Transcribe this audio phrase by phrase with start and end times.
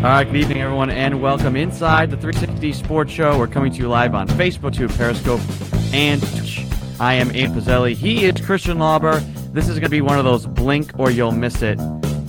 [0.00, 3.38] All right, good evening, everyone, and welcome inside the 360 Sports Show.
[3.38, 5.42] We're coming to you live on Facebook, to Periscope,
[5.92, 6.64] and Twitch.
[6.98, 7.92] I am Abe Pizzelli.
[7.94, 9.20] He is Christian Lauber.
[9.52, 11.78] This is going to be one of those blink or you'll miss it,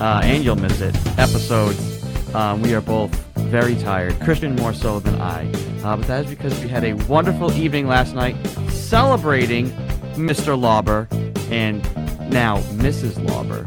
[0.01, 2.35] uh, and you'll miss it episodes.
[2.35, 5.49] Um, we are both very tired, Christian more so than I.
[5.81, 8.35] Uh, but that is because we had a wonderful evening last night
[8.67, 9.69] celebrating
[10.15, 10.59] Mr.
[10.59, 11.07] Lauber
[11.49, 11.81] and
[12.29, 13.17] now Mrs.
[13.29, 13.65] Lauber,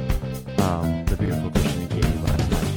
[0.63, 1.74] um, the beautiful Christian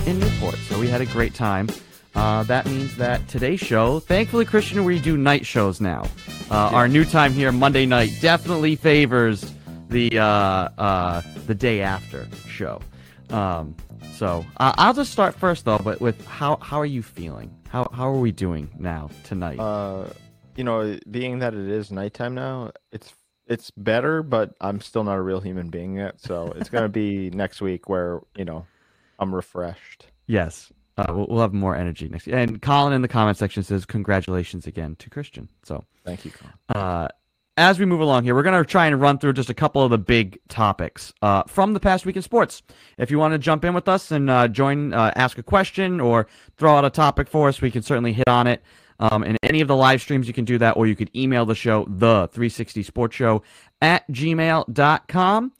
[0.07, 0.55] in Newport.
[0.55, 1.67] So we had a great time.
[2.15, 6.07] Uh, that means that today's show, thankfully, Christian, we do night shows now.
[6.49, 9.53] Uh, Our new time here, Monday night, definitely favors
[9.89, 12.81] the uh, uh, the day after show.
[13.29, 13.75] Um,
[14.13, 17.53] so uh, I'll just start first though, but with how how are you feeling?
[17.69, 19.59] How how are we doing now tonight?
[19.59, 20.07] Uh,
[20.55, 23.13] you know, being that it is nighttime now, it's
[23.45, 26.19] it's better, but I'm still not a real human being yet.
[26.19, 28.65] So it's gonna be next week where you know
[29.19, 30.07] I'm refreshed.
[30.27, 32.27] yes, uh, we'll, we'll have more energy next.
[32.27, 35.47] And Colin in the comment section says congratulations again to Christian.
[35.63, 36.53] So Thank you, Colin.
[36.69, 37.07] uh,
[37.55, 39.81] as we move along here, we're going to try and run through just a couple
[39.81, 42.61] of the big topics uh, from the past week in sports.
[42.99, 45.99] If you want to jump in with us and uh, join, uh, ask a question,
[45.99, 48.61] or throw out a topic for us, we can certainly hit on it.
[48.99, 51.45] Um, in any of the live streams, you can do that, or you could email
[51.45, 53.43] the show, the 360 Sports Show
[53.81, 55.51] at gmail.com.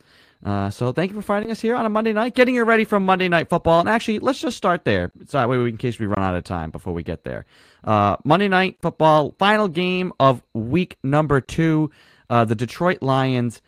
[0.48, 2.86] Uh, so thank you for finding us here on a Monday night, getting you ready
[2.86, 3.82] for Monday Night Football.
[3.82, 5.12] And actually, let's just start there.
[5.26, 7.46] So that way, we, in case we run out of time before we get there.
[7.84, 11.92] Uh, Monday Night Football, final game of week number two.
[12.30, 13.62] Uh, the Detroit Lions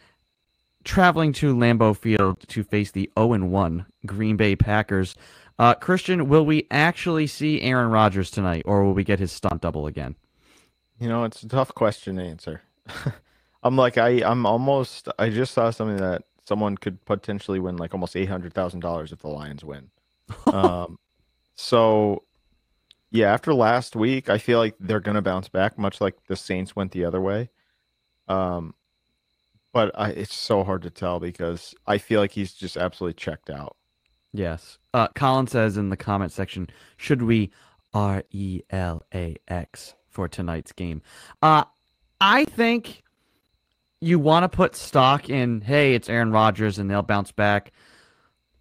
[0.85, 5.15] traveling to Lambeau Field to face the 0-1 Green Bay Packers.
[5.57, 9.61] Uh, Christian, will we actually see Aaron Rodgers tonight, or will we get his stunt
[9.61, 10.15] double again?
[10.97, 12.61] You know, it's a tough question to answer.
[13.63, 17.93] I'm like I I'm almost I just saw something that someone could potentially win like
[17.93, 19.91] almost eight hundred thousand dollars if the Lions win.
[20.51, 20.97] um,
[21.55, 22.23] so
[23.11, 26.75] yeah, after last week, I feel like they're gonna bounce back, much like the Saints
[26.75, 27.49] went the other way.
[28.27, 28.73] Um,
[29.71, 33.51] but I, it's so hard to tell because I feel like he's just absolutely checked
[33.51, 33.77] out.
[34.33, 34.79] Yes.
[34.93, 36.67] Uh, Colin says in the comment section,
[36.97, 37.51] should we
[37.93, 41.03] R E L A X for tonight's game?
[41.43, 41.65] Uh,
[42.19, 43.03] I think
[44.01, 47.71] you want to put stock in, hey, it's Aaron Rodgers and they'll bounce back.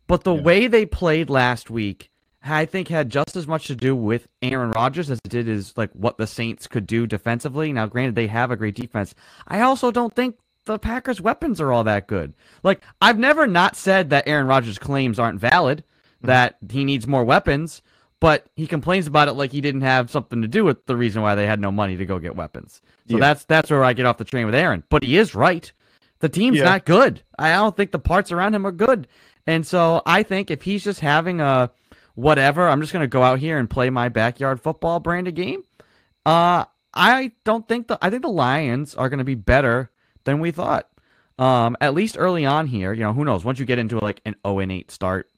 [0.06, 0.43] But the Yeah.
[0.43, 2.10] way they played last week,
[2.43, 5.75] I think had just as much to do with Aaron Rodgers as it did is
[5.77, 7.72] like what the Saints could do defensively.
[7.72, 9.15] Now, granted, they have a great defense.
[9.47, 12.34] I also don't think the Packers' weapons are all that good.
[12.62, 15.78] Like, I've never not said that Aaron Rodgers' claims aren't valid,
[16.19, 16.27] mm-hmm.
[16.28, 17.82] that he needs more weapons,
[18.20, 21.22] but he complains about it like he didn't have something to do with the reason
[21.22, 22.80] why they had no money to go get weapons.
[23.08, 23.20] So Yeah.
[23.20, 24.82] that's that's where I get off the train with Aaron.
[24.88, 25.70] But he is right.
[26.20, 26.64] The team's Yeah.
[26.64, 27.22] not good.
[27.38, 29.06] I don't think the parts around him are good.
[29.46, 31.70] And so I think if he's just having a
[32.16, 35.34] whatever, I'm just going to go out here and play my backyard football brand of
[35.34, 35.62] game.
[36.26, 39.90] Uh, I don't think the I think the Lions are going to be better
[40.24, 40.88] than we thought.
[41.38, 43.44] Um, at least early on here, you know, who knows?
[43.44, 45.30] Once you get into like an 0 and 8 start,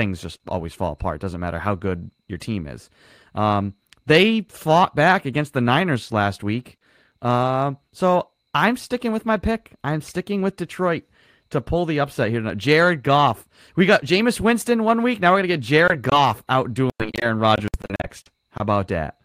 [0.00, 1.20] things just always fall apart.
[1.20, 2.88] Doesn't matter how good your team is.
[3.34, 3.74] Um,
[4.06, 6.78] they fought back against the Niners last week.
[7.20, 9.74] Um, so I'm sticking with my pick.
[9.84, 11.04] I'm sticking with Detroit
[11.50, 12.56] to pull the upset here tonight.
[12.56, 13.46] Jared Goff.
[13.76, 15.20] We got Jameis Winston one week.
[15.20, 18.30] Now we're gonna get Jared Goff out dueling Aaron Rodgers the next.
[18.52, 19.18] How about that?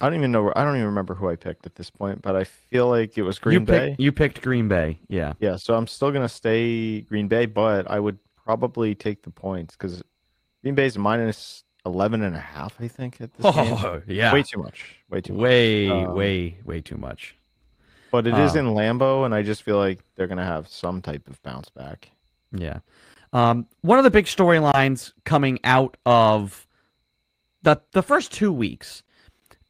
[0.00, 0.52] I don't even know.
[0.56, 3.22] I don't even remember who I picked at this point, but I feel like it
[3.22, 3.88] was Green you Bay.
[3.90, 5.00] Picked, you picked Green Bay.
[5.08, 5.34] Yeah.
[5.38, 8.18] Yeah, so I'm still gonna stay Green Bay, but I would
[8.48, 10.02] probably take the points because
[10.62, 13.74] Green Bay's minus 11 and a half, I think, at this game.
[13.74, 14.32] Oh, yeah.
[14.32, 14.96] Way too much.
[15.10, 15.42] Way too much.
[15.42, 17.36] way, Um, way, way too much.
[18.10, 21.02] But it is uh, in Lambeau, and I just feel like they're gonna have some
[21.02, 22.10] type of bounce back.
[22.50, 22.78] Yeah.
[23.34, 26.66] Um, one of the big storylines coming out of
[27.60, 29.02] the the first two weeks,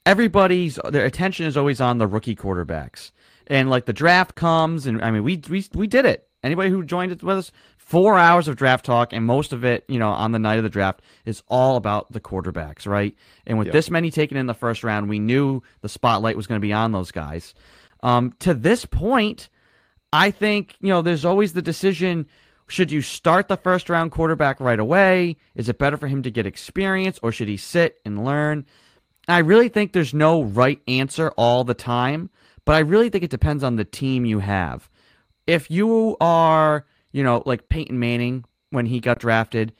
[0.07, 3.11] everybody's their attention is always on the rookie quarterbacks,
[3.49, 6.29] and like the draft comes, and I mean we we we did it.
[6.45, 7.51] Anybody who joined it with us,
[7.89, 10.63] four hours of draft talk, and most of it, you know, on the night of
[10.63, 13.17] the draft is all about the quarterbacks, right?
[13.47, 13.73] And with Yep.
[13.73, 16.73] this many taken in the first round, we knew the spotlight was going to be
[16.73, 17.55] on those guys.
[18.03, 19.49] Um, to this point,
[20.13, 22.27] I think, you know, there's always the decision
[22.67, 25.39] should you start the first round quarterback right away?
[25.55, 28.67] Is it better for him to get experience or should he sit and learn?
[29.27, 32.29] I really think there's no right answer all the time,
[32.67, 34.91] but I really think it depends on the team you have.
[35.47, 39.73] If you are, you know, like Peyton Manning when he got drafted,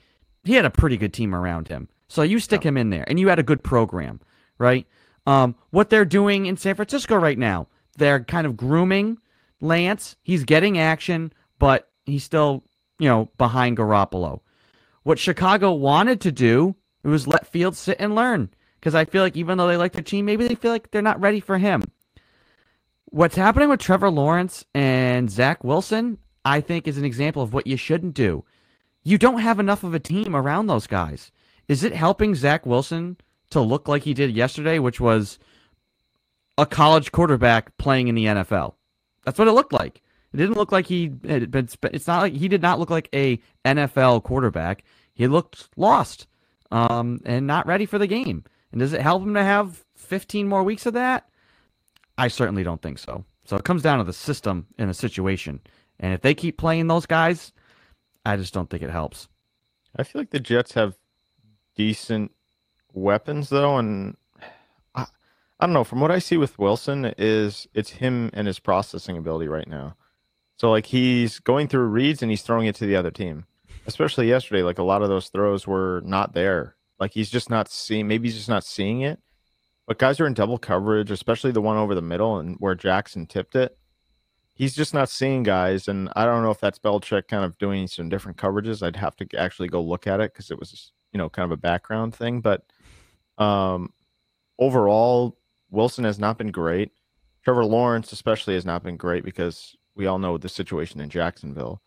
[0.43, 1.87] he had a pretty good team around him.
[2.07, 4.19] So you stick him in there and you had a good program,
[4.57, 4.87] right?
[5.27, 7.67] Um, what they're doing in San Francisco right now,
[7.97, 9.19] they're kind of grooming
[9.61, 10.15] Lance.
[10.23, 12.63] He's getting action, but he's still,
[12.97, 14.39] you know, behind Garoppolo.
[15.03, 18.49] What Chicago wanted to do It was let Fields sit and learn
[18.79, 21.01] because I feel like even though they like their team, maybe they feel like they're
[21.01, 21.83] not ready for him.
[23.05, 27.67] What's happening with Trevor Lawrence and Zach Wilson, I think, is an example of what
[27.67, 28.43] you shouldn't do.
[29.03, 31.31] You don't have enough of a team around those guys.
[31.67, 33.17] Is it helping Zach Wilson
[33.51, 35.39] to look like he did yesterday, which was
[36.57, 38.73] a college quarterback playing in the NFL?
[39.25, 40.01] That's what it looked like.
[40.33, 41.67] It didn't look like he had been.
[41.83, 44.83] It's not like he did not look like a NFL quarterback.
[45.13, 46.27] He looked lost
[46.71, 48.43] um, and not ready for the game.
[48.71, 51.27] And does it help him to have 15 more weeks of that?
[52.17, 53.25] I certainly don't think so.
[53.45, 55.61] So it comes down to the system in a situation.
[55.99, 57.51] And if they keep playing those guys,
[58.25, 59.27] I just don't think it helps.
[59.95, 60.95] I feel like the Jets have
[61.75, 62.31] decent
[62.93, 64.15] weapons though, and
[64.95, 65.05] I,
[65.59, 65.83] I don't know.
[65.83, 69.95] From what I see with Wilson, is it's him and his processing ability right now.
[70.57, 73.45] So like he's going through reads and he's throwing it to the other team.
[73.87, 76.75] Especially yesterday, like a lot of those throws were not there.
[76.99, 78.07] Like he's just not seeing.
[78.07, 79.19] Maybe he's just not seeing it.
[79.87, 83.25] But guys are in double coverage, especially the one over the middle and where Jackson
[83.25, 83.78] tipped it.
[84.59, 87.87] He's just not seeing guys, and I don't know if that's Belichick kind of doing
[87.87, 88.85] some different coverages.
[88.85, 91.57] I'd have to actually go look at it because it was, you know, kind of
[91.57, 92.41] a background thing.
[92.41, 92.65] But
[93.37, 93.93] um,
[94.59, 95.37] overall,
[95.71, 96.91] Wilson has not been great.
[97.45, 101.81] Trevor Lawrence, especially, has not been great because we all know the situation in Jacksonville.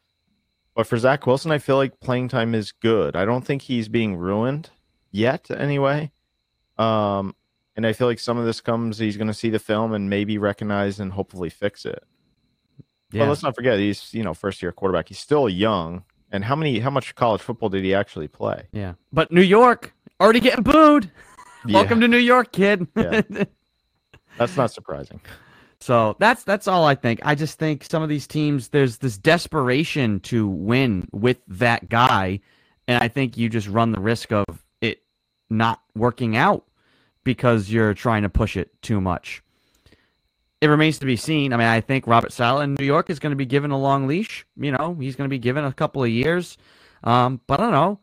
[0.74, 3.16] But for Zach Wilson, I feel like playing time is good.
[3.16, 4.70] I don't think he's being ruined
[5.10, 6.10] yet, anyway.
[6.78, 7.36] Um,
[7.76, 10.08] and I feel like some of this comes, he's going to see the film and
[10.08, 12.02] maybe recognize and hopefully fix it.
[13.12, 13.20] Yeah.
[13.24, 15.08] But let's not forget, he's, you know, first year quarterback.
[15.08, 16.04] He's still young.
[16.30, 18.66] And how many, how much college football did he actually play?
[18.72, 18.94] Yeah.
[19.12, 21.10] But New York already getting booed.
[21.64, 21.74] Yeah.
[21.74, 22.88] Welcome to New York, kid.
[22.96, 23.20] yeah.
[24.36, 25.20] That's not surprising.
[25.78, 27.20] So that's that's all I think.
[27.24, 32.40] I just think some of these teams there's this desperation to win with that guy,
[32.86, 34.44] and I think you just run the risk of
[34.80, 35.02] it
[35.50, 36.64] not working out
[37.24, 39.42] because you're trying to push it too much.
[40.62, 41.52] It remains to be seen.
[41.52, 43.78] I mean, I think Robert Saleh in New York is going to be given a
[43.78, 44.46] long leash.
[44.56, 46.56] You know, he's going to be given a couple of years.
[47.02, 47.98] Um, but I don't know.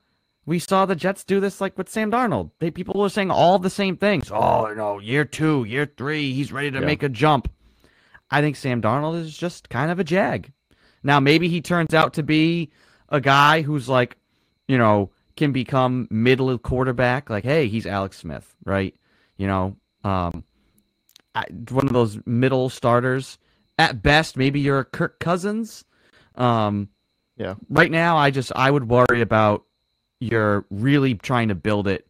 [0.45, 2.51] We saw the Jets do this like with Sam Darnold.
[2.59, 4.29] They people were saying all the same things.
[4.29, 6.85] Oh, no, year two, year three, he's ready to yeah.
[6.85, 7.49] make a jump.
[8.29, 10.51] I think Sam Darnold is just kind of a jag.
[11.01, 12.71] Now, maybe he turns out to be
[13.07, 14.17] a guy who's like,
[14.67, 17.29] you know, can become middle quarterback.
[17.29, 18.93] Like, hey, he's Alex Smith, right?
[19.37, 20.43] You know, um,
[21.69, 23.37] one of those middle starters.
[23.77, 25.85] At best, maybe you're a Kirk Cousins.
[26.35, 26.89] Um,
[27.37, 27.55] yeah.
[27.69, 29.63] Right now, I just I would worry about
[30.19, 32.05] you're really trying to build it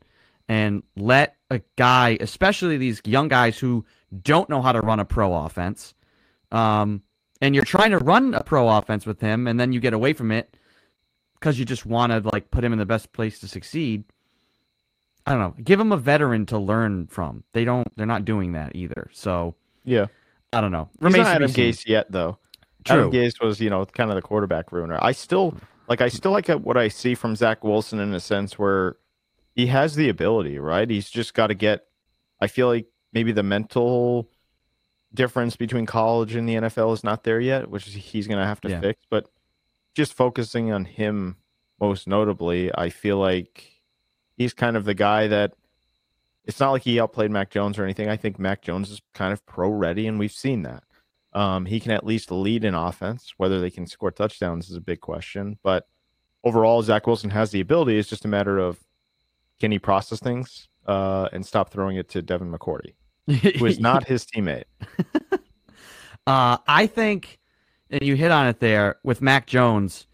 [0.48, 3.86] and let a guy, especially these young guys who
[4.24, 5.94] don't know how to run a pro offense,
[6.51, 7.04] um,
[7.42, 10.13] and you're trying to run a pro offense with him, and then you get away
[10.13, 10.57] from it
[11.36, 14.04] because you just want to like put him in the best place to succeed.
[15.30, 15.64] I don't know.
[15.64, 17.44] Give them a veteran to learn from.
[17.54, 17.88] They don't.
[17.96, 19.10] They're not doing that either.
[19.14, 19.54] So
[19.86, 20.08] yeah,
[20.52, 20.90] I don't know.
[21.02, 22.40] He's not Adam Gase yet, though.
[22.84, 22.98] True.
[22.98, 24.98] Adam Gase was, you know, kind of the quarterback ruiner.
[25.00, 25.56] I still
[25.88, 26.02] like.
[26.02, 28.98] I still like what I see from Zach Wilson in a sense where
[29.54, 30.90] he has the ability, right?
[30.90, 31.86] He's just got to get.
[32.42, 34.28] I feel like maybe the mental
[35.14, 38.62] difference between college and the NFL is not there yet, which he's going to have
[38.62, 38.81] to yeah.
[38.81, 39.04] fix.
[39.12, 39.30] But
[39.94, 41.38] just focusing on him
[41.80, 43.79] most notably, I feel like
[44.40, 45.54] he's kind of the guy that
[46.46, 48.10] it's not like he outplayed Mac Jones or anything.
[48.10, 50.84] I think Mac Jones is kind of pro ready, and we've seen that.
[51.34, 53.34] Um, he can at least lead in offense.
[53.38, 55.60] Whether they can score touchdowns is a big question.
[55.62, 55.88] But
[56.44, 58.00] overall, Zach Wilson has the ability.
[58.00, 58.80] It's just a matter of
[59.60, 62.96] can he process things uh, and stop throwing it to Devin McCourty,
[63.28, 64.64] who is not his teammate.
[66.26, 67.40] uh, I think,
[67.92, 70.08] and you hit on it there with Mac Jones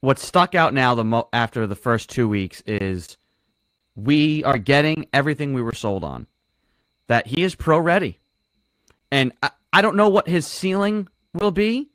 [0.00, 3.17] what stuck out now the mo- after the first two weeks is
[3.98, 6.26] we are getting everything we were sold on.
[7.08, 8.18] That he is pro ready,
[9.10, 11.88] and I, I don't know what his ceiling will be.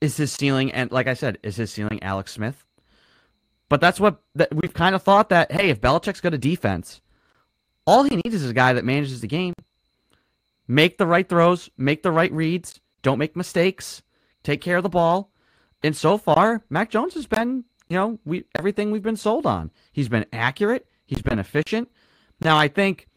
[0.00, 2.64] Is his ceiling and like I said, is his ceiling Alex Smith?
[3.68, 7.00] But that's what that we've kind of thought that hey, if Belichick's got a defense,
[7.84, 9.54] all he needs is a guy that manages the game,
[10.68, 14.02] make the right throws, make the right reads, don't make mistakes,
[14.44, 15.32] take care of the ball
[15.82, 19.70] and so far, Mac Jones has been, you know, we everything we've been sold on.
[19.92, 20.87] He's been accurate.
[21.08, 21.90] He's been efficient.
[22.40, 23.08] Now, I think,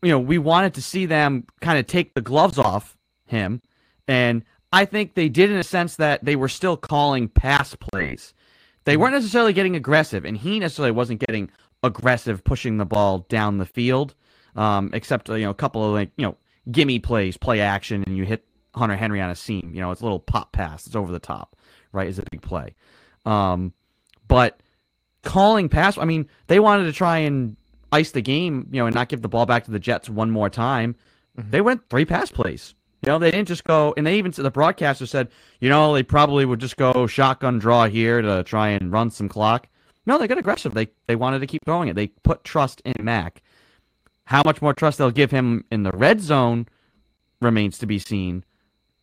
[0.00, 2.96] you know, we wanted to see them kind of take the gloves off
[3.26, 3.60] him,
[4.06, 8.32] and I think they did in a sense that they were still calling pass plays.
[8.84, 11.50] They weren't necessarily getting aggressive, and he necessarily wasn't getting
[11.82, 14.14] aggressive pushing the ball down the field,
[14.54, 16.36] um, except you know a couple of like you know
[16.70, 19.72] gimme plays, play action, and you hit Hunter Henry on a seam.
[19.74, 20.86] You know, it's a little pop pass.
[20.86, 21.56] It's over the top,
[21.92, 22.06] right?
[22.06, 22.76] Is a big play.
[23.26, 23.72] Um,
[24.28, 24.60] but
[25.24, 25.98] calling pass.
[25.98, 27.56] I mean, they wanted to try and
[27.92, 30.30] ice the game, you know, and not give the ball back to the Jets one
[30.30, 30.96] more time.
[31.38, 31.50] Mm-hmm.
[31.50, 32.74] They went three pass plays.
[33.02, 35.28] You know, they didn't just go, and they even the broadcaster said,
[35.60, 39.28] you know, they probably would just go shotgun draw here to try and run some
[39.28, 39.68] clock.
[40.06, 40.72] No, they got aggressive.
[40.72, 41.96] They they wanted to keep going it.
[41.96, 43.42] They put trust in Mac.
[44.24, 46.66] How much more trust they'll give him in the red zone
[47.40, 48.44] remains to be seen.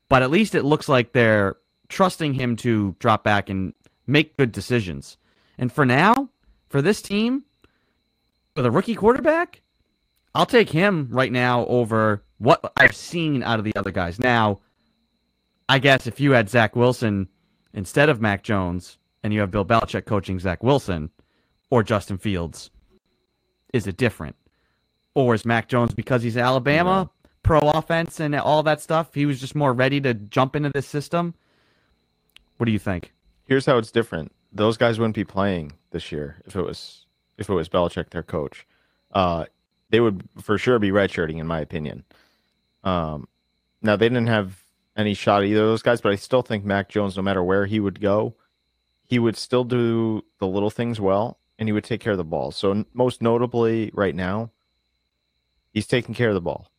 [0.10, 3.74] But at least it looks like they're trusting him to drop back and
[4.08, 5.18] make good decisions.
[5.58, 6.29] And for now,
[6.70, 7.43] for this team,
[8.55, 9.62] with a rookie quarterback,
[10.34, 14.20] I'll take him right now over what I've seen out of the other guys.
[14.20, 14.60] Now,
[15.70, 17.27] I guess if you had Zach Wilson
[17.74, 21.10] instead of Mac Jones and you have Bill Belichick coaching Zach Wilson
[21.70, 22.72] or Justin Fields,
[23.74, 24.36] is it different?
[25.13, 27.29] Or is Mac Jones because he's Alabama yeah.
[27.43, 29.13] pro offense and all that stuff?
[29.13, 31.36] He was just more ready to jump into this system.
[32.58, 33.13] What do you think?
[33.46, 34.31] Here's how it's different.
[34.51, 37.05] Those guys wouldn't be playing this year if it was
[37.38, 38.67] if it was Belichick their coach.
[39.12, 39.46] Uh,
[39.89, 42.03] they would for sure be redshirting, in my opinion.
[42.84, 43.27] Um,
[43.81, 44.62] now they didn't have
[44.96, 47.65] any shot either of those guys, but I still think Mac Jones, no matter where
[47.65, 48.36] he would go,
[49.05, 52.24] he would still do the little things well, and he would take care of the
[52.24, 52.51] ball.
[52.51, 54.51] So most notably, right now,
[55.74, 56.72] he's taking care of the ball.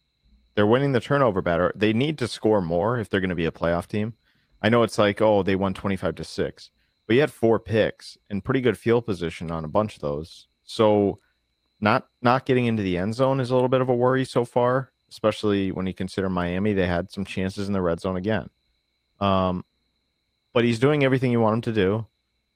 [0.54, 1.70] They're winning the turnover battle.
[1.74, 4.14] They need to score more if they're going to be a playoff team.
[4.62, 6.70] I know it's like, oh, they won 25 to 6,
[7.06, 10.49] but he had four picks and pretty good field position on a bunch of those.
[10.64, 11.18] So
[11.80, 14.44] not not getting into the end zone is a little bit of a worry so
[14.44, 16.73] far especially when you consider Miami.
[16.73, 18.49] They had some chances in the red zone again.
[19.21, 19.62] Um,
[20.54, 22.06] but he's doing everything you want him to do.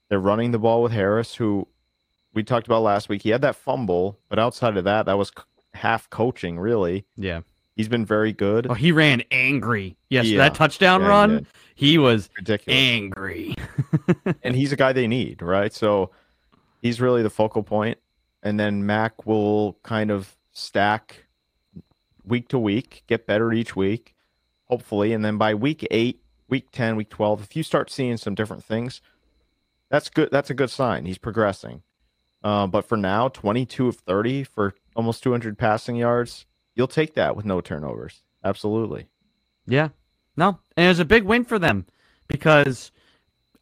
[0.09, 1.67] They're running the ball with Harris, who
[2.33, 3.21] we talked about last week.
[3.21, 5.31] He had that fumble, but outside of that, that was
[5.75, 7.05] half coaching, really.
[7.15, 7.41] Yeah.
[7.77, 8.65] He's been very good.
[8.67, 9.95] Oh, he ran angry.
[10.09, 10.39] Yes, yeah.
[10.39, 13.53] that touchdown yeah, run, he, he was ridiculous, angry.
[14.43, 15.71] and he's a guy they need, right?
[15.71, 16.09] So
[16.81, 17.99] he's really the focal point.
[18.41, 21.27] And then Mac will kind of stack
[22.25, 24.15] week to week, get better each week,
[24.65, 25.13] hopefully.
[25.13, 28.63] And then by week eight, week 10, week 12, if you start seeing some different
[28.63, 29.01] things,
[29.91, 30.29] that's good.
[30.31, 31.05] That's a good sign.
[31.05, 31.83] He's progressing.
[32.43, 36.46] Uh, but for now, 22 of 30 for almost 200 passing yards,
[36.77, 38.21] you'll take that with no turnovers.
[38.43, 39.07] Absolutely.
[39.65, 39.89] Yeah.
[40.37, 40.59] No.
[40.77, 41.85] And it was a big win for them
[42.27, 42.91] because,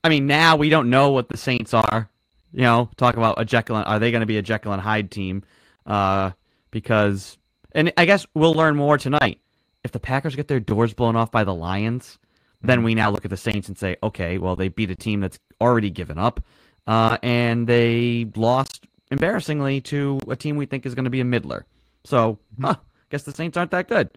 [0.03, 2.09] I mean, now we don't know what the Saints are.
[2.51, 4.81] You know, talk about a Jekyll and, are they going to be a Jekyll and
[4.81, 5.43] Hyde team?
[5.85, 6.31] Uh,
[6.71, 7.37] because
[7.71, 9.39] and I guess we'll learn more tonight.
[9.83, 12.17] If the Packers get their doors blown off by the Lions,
[12.61, 15.19] then we now look at the Saints and say, okay, well, they beat a team
[15.19, 16.43] that's already given up,
[16.87, 21.25] uh, and they lost embarrassingly to a team we think is going to be a
[21.25, 21.65] middler.
[22.03, 22.65] So, mm-hmm.
[22.65, 22.75] huh,
[23.15, 24.09] guess the Saints aren't that good.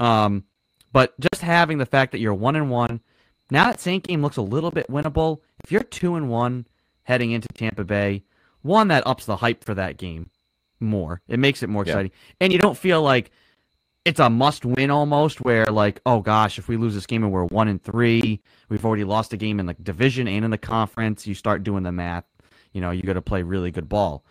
[0.00, 0.44] Um,
[0.92, 3.00] but just having the fact that you're one and one,
[3.50, 5.40] now that Saint game looks a little bit winnable.
[5.62, 6.66] If you're two and one
[7.04, 8.24] heading into Tampa Bay,
[8.62, 10.30] one that ups the hype for that game
[10.80, 11.22] more.
[11.28, 12.10] It makes it more exciting.
[12.12, 12.34] Yeah.
[12.40, 13.30] And you don't feel like
[14.04, 17.32] it's a must win almost where like, oh gosh, if we lose this game and
[17.32, 20.58] we're one and three, we've already lost a game in the division and in the
[20.58, 22.24] conference, you start doing the math.
[22.72, 24.24] You know, you gotta play really good ball.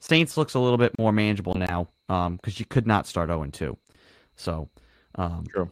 [0.00, 3.44] Saints looks a little bit more manageable now, because um, you could not start 0
[3.46, 3.76] 2.
[4.36, 4.68] So
[5.16, 5.70] um, True.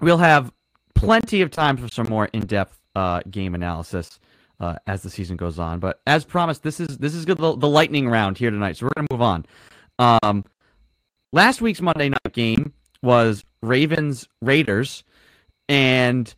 [0.00, 0.52] we'll have
[0.94, 4.18] plenty of time for some more in depth uh, game analysis
[4.60, 5.78] uh, as the season goes on.
[5.78, 8.76] But as promised, this is this is the, the lightning round here tonight.
[8.76, 9.46] So we're gonna move on.
[9.98, 10.44] Um,
[11.32, 12.72] last week's Monday night game
[13.02, 15.04] was Ravens Raiders,
[15.68, 16.32] and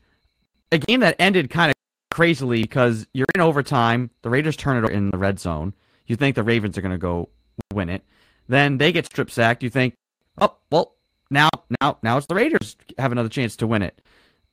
[0.73, 1.77] a game that ended kind of
[2.11, 4.11] crazily because you're in overtime.
[4.23, 5.75] The Raiders turn it in the red zone.
[6.07, 7.29] You think the Ravens are gonna go
[7.73, 8.03] win it.
[8.49, 9.63] Then they get strip sacked.
[9.63, 9.95] You think,
[10.41, 10.95] oh well,
[11.31, 11.49] now
[11.81, 14.01] now now it's the Raiders have another chance to win it,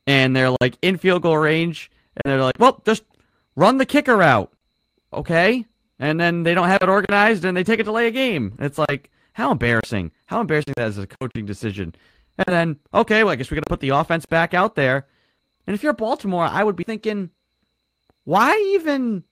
[0.05, 3.03] and they're like in field goal range, and they're like, well, just
[3.55, 4.53] run the kicker out.
[5.13, 5.65] Okay?
[5.99, 8.55] And then they don't have it organized and they take a delay a game.
[8.59, 10.11] It's like, how embarrassing.
[10.25, 11.95] How embarrassing that is a coaching decision.
[12.37, 15.07] And then, okay, well, I guess we're to put the offense back out there.
[15.67, 17.29] And if you're Baltimore, I would be thinking,
[18.25, 19.23] why even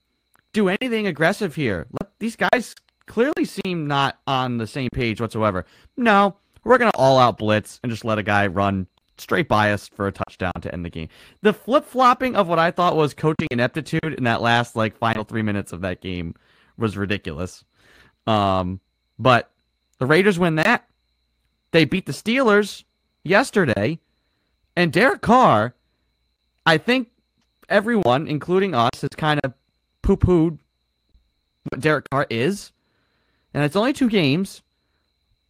[0.52, 1.86] do anything aggressive here?
[2.00, 2.74] Let, these guys
[3.06, 5.66] clearly seem not on the same page whatsoever.
[5.96, 8.86] No, we're going to all out blitz and just let a guy run
[9.18, 11.08] straight biased for a touchdown to end the game.
[11.42, 15.24] The flip flopping of what I thought was coaching ineptitude in that last like final
[15.24, 16.34] three minutes of that game
[16.76, 17.64] was ridiculous.
[18.26, 18.80] Um,
[19.18, 19.50] but
[19.98, 20.88] the Raiders win that.
[21.70, 22.84] They beat the Steelers
[23.22, 23.98] yesterday,
[24.76, 25.74] and Derek Carr.
[26.66, 27.10] I think
[27.68, 29.52] everyone, including us, has kind of
[30.02, 30.58] poo pooed
[31.70, 32.72] what Derek Carr is,
[33.54, 34.62] and it's only two games.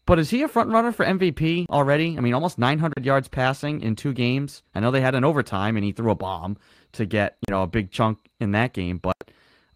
[0.06, 2.18] But is he a front runner for MVP already?
[2.18, 4.62] I mean, almost 900 yards passing in two games.
[4.74, 6.58] I know they had an overtime and he threw a bomb
[6.92, 9.16] to get you know a big chunk in that game, but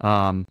[0.00, 0.46] um,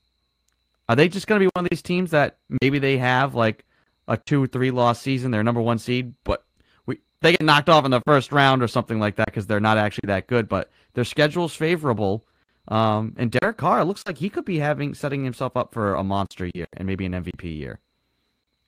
[0.90, 3.66] Are they just going to be one of these teams that maybe they have like
[4.08, 6.44] a two three loss season, they're number one seed, but
[6.86, 9.60] we they get knocked off in the first round or something like that because they're
[9.60, 12.26] not actually that good, but their schedule's favorable.
[12.68, 16.04] Um, and Derek Carr looks like he could be having setting himself up for a
[16.04, 17.80] monster year and maybe an MVP year.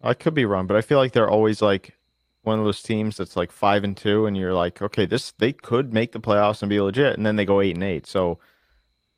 [0.01, 1.97] I could be wrong, but I feel like they're always like
[2.43, 5.51] one of those teams that's like five and two, and you're like, okay, this they
[5.51, 8.07] could make the playoffs and be legit, and then they go eight and eight.
[8.07, 8.39] So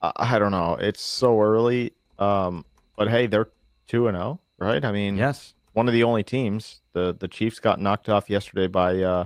[0.02, 0.76] I, I don't know.
[0.80, 1.94] It's so early.
[2.18, 3.50] Um, but hey, they're
[3.88, 4.84] two and zero, right?
[4.84, 6.82] I mean, yes, one of the only teams.
[6.94, 9.26] the The Chiefs got knocked off yesterday by uh,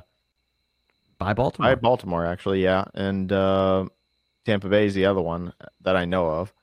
[1.18, 1.72] by Baltimore.
[1.72, 3.86] By Baltimore, actually, yeah, and uh,
[4.46, 6.54] Tampa Bay is the other one that I know of.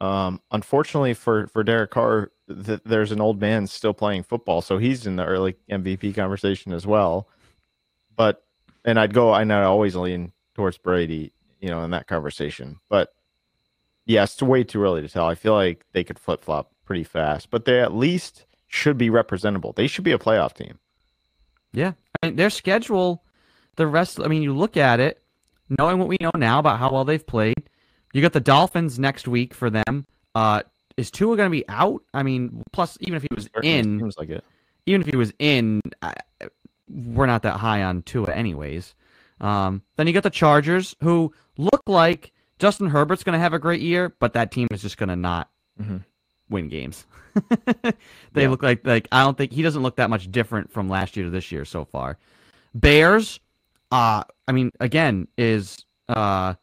[0.00, 4.78] Um, unfortunately for for Derek Carr, th- there's an old man still playing football, so
[4.78, 7.28] he's in the early MVP conversation as well.
[8.16, 8.42] But
[8.84, 12.80] and I'd go, I know I always lean towards Brady, you know, in that conversation.
[12.88, 13.12] But
[14.06, 15.26] yeah, it's way too early to tell.
[15.26, 19.10] I feel like they could flip flop pretty fast, but they at least should be
[19.10, 19.74] representable.
[19.74, 20.78] They should be a playoff team.
[21.72, 23.22] Yeah, I mean, their schedule,
[23.76, 24.18] the rest.
[24.18, 25.22] I mean, you look at it,
[25.78, 27.62] knowing what we know now about how well they've played.
[28.12, 30.06] You got the Dolphins next week for them.
[30.34, 30.62] Uh,
[30.96, 32.02] is Tua going to be out?
[32.12, 34.44] I mean, plus even if he was in, seems like it.
[34.86, 36.14] Even if he was in, I,
[36.88, 38.94] we're not that high on Tua, anyways.
[39.40, 43.58] Um, then you got the Chargers, who look like Justin Herbert's going to have a
[43.58, 45.48] great year, but that team is just going to not
[45.80, 45.98] mm-hmm.
[46.48, 47.06] win games.
[47.82, 48.48] they yeah.
[48.48, 51.24] look like like I don't think he doesn't look that much different from last year
[51.24, 52.18] to this year so far.
[52.74, 53.40] Bears,
[53.90, 56.54] uh, I mean, again, is uh,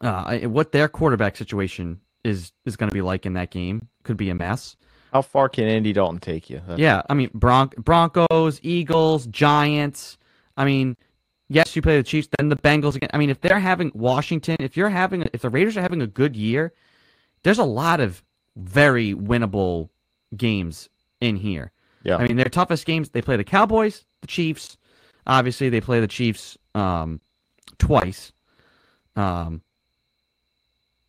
[0.00, 4.16] uh, what their quarterback situation is is going to be like in that game could
[4.16, 4.76] be a mess.
[5.12, 6.62] How far can Andy Dalton take you?
[6.66, 6.78] That's...
[6.78, 10.18] Yeah, I mean Bron- Broncos, Eagles, Giants.
[10.56, 10.96] I mean,
[11.48, 13.10] yes, you play the Chiefs, then the Bengals again.
[13.12, 16.06] I mean, if they're having Washington, if you're having, if the Raiders are having a
[16.06, 16.72] good year,
[17.42, 18.22] there's a lot of
[18.56, 19.88] very winnable
[20.36, 20.88] games
[21.20, 21.72] in here.
[22.04, 24.76] Yeah, I mean, their toughest games they play the Cowboys, the Chiefs.
[25.26, 27.20] Obviously, they play the Chiefs um,
[27.78, 28.32] twice.
[29.16, 29.62] Um,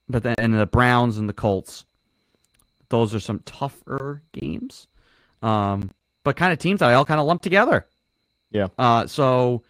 [0.10, 1.86] but then and the Browns and the Colts,
[2.90, 4.88] those are some tougher games.
[5.42, 5.92] Um,
[6.24, 7.88] but kind of teams that I all kind of lump together.
[8.52, 8.68] Yeah.
[8.78, 9.64] Uh, so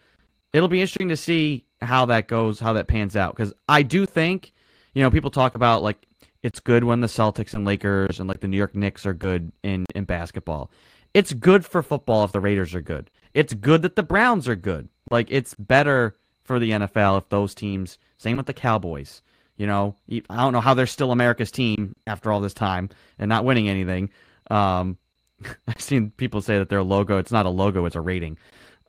[0.52, 3.36] it'll be interesting to see how that goes, how that pans out.
[3.36, 4.54] Because I do think,
[4.94, 6.06] you know, people talk about like
[6.44, 9.52] it's good when the Celtics and Lakers and like the New York Knicks are good
[9.64, 10.70] in in basketball.
[11.14, 13.10] It's good for football if the Raiders are good.
[13.34, 14.90] It's good that the Browns are good.
[15.12, 17.98] Like it's better for the NFL if those teams.
[18.18, 19.22] Same with the Cowboys.
[19.58, 23.30] You know, I don't know how they're still America's team after all this time and
[23.30, 24.10] not winning anything.
[24.50, 24.98] Um,
[25.68, 28.38] I've seen people say that their logo, it's not a logo, it's a rating.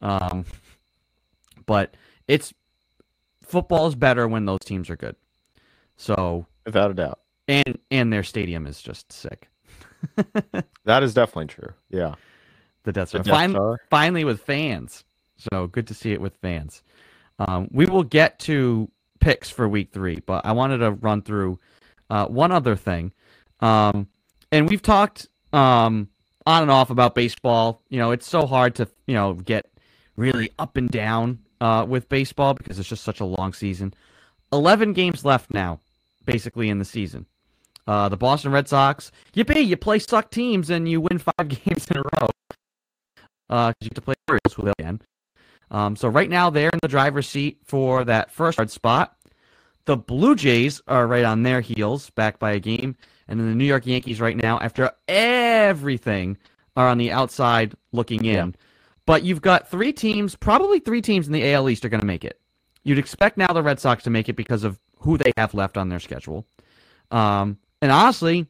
[0.01, 0.45] Um,
[1.67, 1.97] but
[2.29, 2.53] it's
[3.43, 5.17] football is better when those teams are good.
[5.97, 9.49] So without a doubt, and and their stadium is just sick.
[10.85, 11.73] that is definitely true.
[11.91, 12.15] Yeah,
[12.85, 13.23] the Death Star.
[13.23, 13.81] The Death Star.
[13.91, 15.05] finally with fans.
[15.37, 16.83] So good to see it with fans.
[17.39, 18.91] Um, we will get to
[19.21, 21.59] picks for week three, but I wanted to run through
[22.11, 23.13] uh, one other thing.
[23.61, 24.09] Um,
[24.53, 26.09] and we've talked um,
[26.47, 27.83] on and off about baseball.
[27.89, 29.67] You know, it's so hard to you know get
[30.17, 33.95] really up and down uh, with baseball because it's just such a long season.
[34.53, 35.81] Eleven games left now,
[36.25, 37.27] basically in the season.
[37.87, 39.67] Uh, the Boston Red Sox, yippee!
[39.67, 42.29] You play suck teams and you win five games in a row.
[43.51, 45.01] Uh, you get to play Orioles with again.
[45.71, 49.17] Um, so right now they're in the driver's seat for that first hard spot.
[49.87, 52.97] The Blue Jays are right on their heels, back by a game,
[53.29, 56.39] and then the New York Yankees right now, after everything,
[56.77, 58.49] are on the outside looking in.
[58.49, 58.53] Yeah.
[59.07, 62.07] But you've got three teams, probably three teams in the AL East are going to
[62.07, 62.41] make it.
[62.83, 65.77] You'd expect now the Red Sox to make it because of who they have left
[65.77, 66.47] on their schedule.
[67.11, 68.47] Um, and honestly,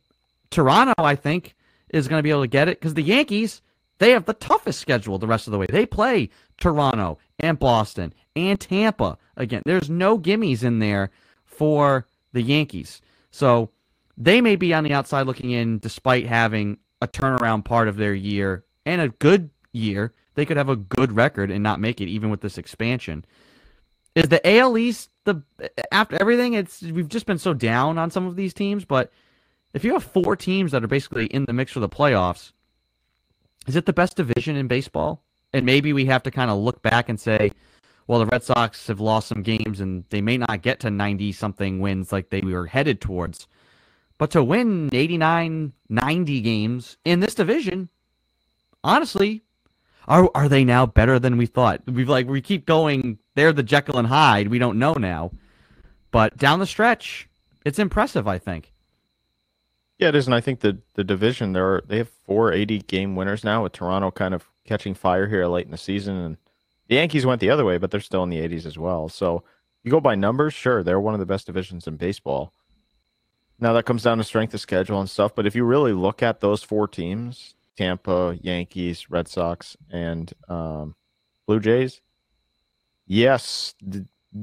[0.50, 1.56] Toronto, I think,
[1.88, 3.62] is going to be able to get it because the Yankees,
[3.98, 5.66] they have the toughest schedule the rest of the way.
[5.68, 9.18] They play Toronto and Boston and Tampa.
[9.36, 11.10] Again, there's no gimmies in there
[11.44, 13.02] for the Yankees.
[13.32, 13.70] So
[14.16, 18.14] they may be on the outside looking in despite having a turnaround part of their
[18.14, 20.12] year and a good year.
[20.36, 23.24] They could have a good record and not make it even with this expansion.
[24.14, 25.42] Is the AL East the
[25.90, 29.10] after everything it's we've just been so down on some of these teams, but
[29.74, 32.52] if you have four teams that are basically in the mix for the playoffs,
[33.66, 35.22] is it the best division in baseball?
[35.52, 37.50] And maybe we have to kind of look back and say,
[38.06, 41.32] well, the Red Sox have lost some games and they may not get to 90
[41.32, 43.46] something wins like they were headed towards.
[44.16, 47.88] But to win 89, 90 games in this division,
[48.84, 49.42] honestly,
[50.06, 51.80] are are they now better than we thought?
[51.86, 54.48] We've like we keep going, they're the Jekyll and Hyde.
[54.48, 55.32] We don't know now.
[56.10, 57.28] But down the stretch,
[57.64, 58.73] it's impressive, I think.
[59.98, 62.80] Yeah, it is, and I think the the division there are they have four eighty
[62.80, 66.36] game winners now with Toronto kind of catching fire here late in the season, and
[66.88, 69.08] the Yankees went the other way, but they're still in the 80s as well.
[69.08, 69.42] So
[69.82, 72.52] you go by numbers, sure, they're one of the best divisions in baseball.
[73.58, 76.22] Now that comes down to strength of schedule and stuff, but if you really look
[76.22, 80.94] at those four teams, Tampa, Yankees, Red Sox, and um,
[81.46, 82.00] Blue Jays,
[83.06, 83.74] yes,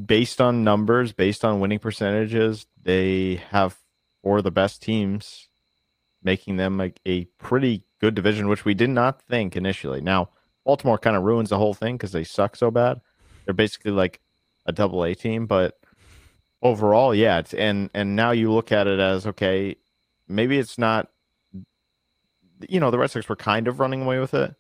[0.06, 3.78] based on numbers, based on winning percentages, they have
[4.24, 5.48] of the best teams,
[6.24, 10.02] making them a pretty good division, which we did not think initially.
[10.02, 10.30] Now,
[10.66, 13.02] Baltimore kind of ruins the whole thing because they suck so bad.
[13.46, 14.20] They're basically like
[14.66, 15.80] a double A team, but
[16.62, 17.40] overall, yeah.
[17.40, 19.76] It's, and and now you look at it as okay,
[20.28, 21.10] maybe it's not.
[22.70, 24.54] You know, the Red Sox were kind of running away with it,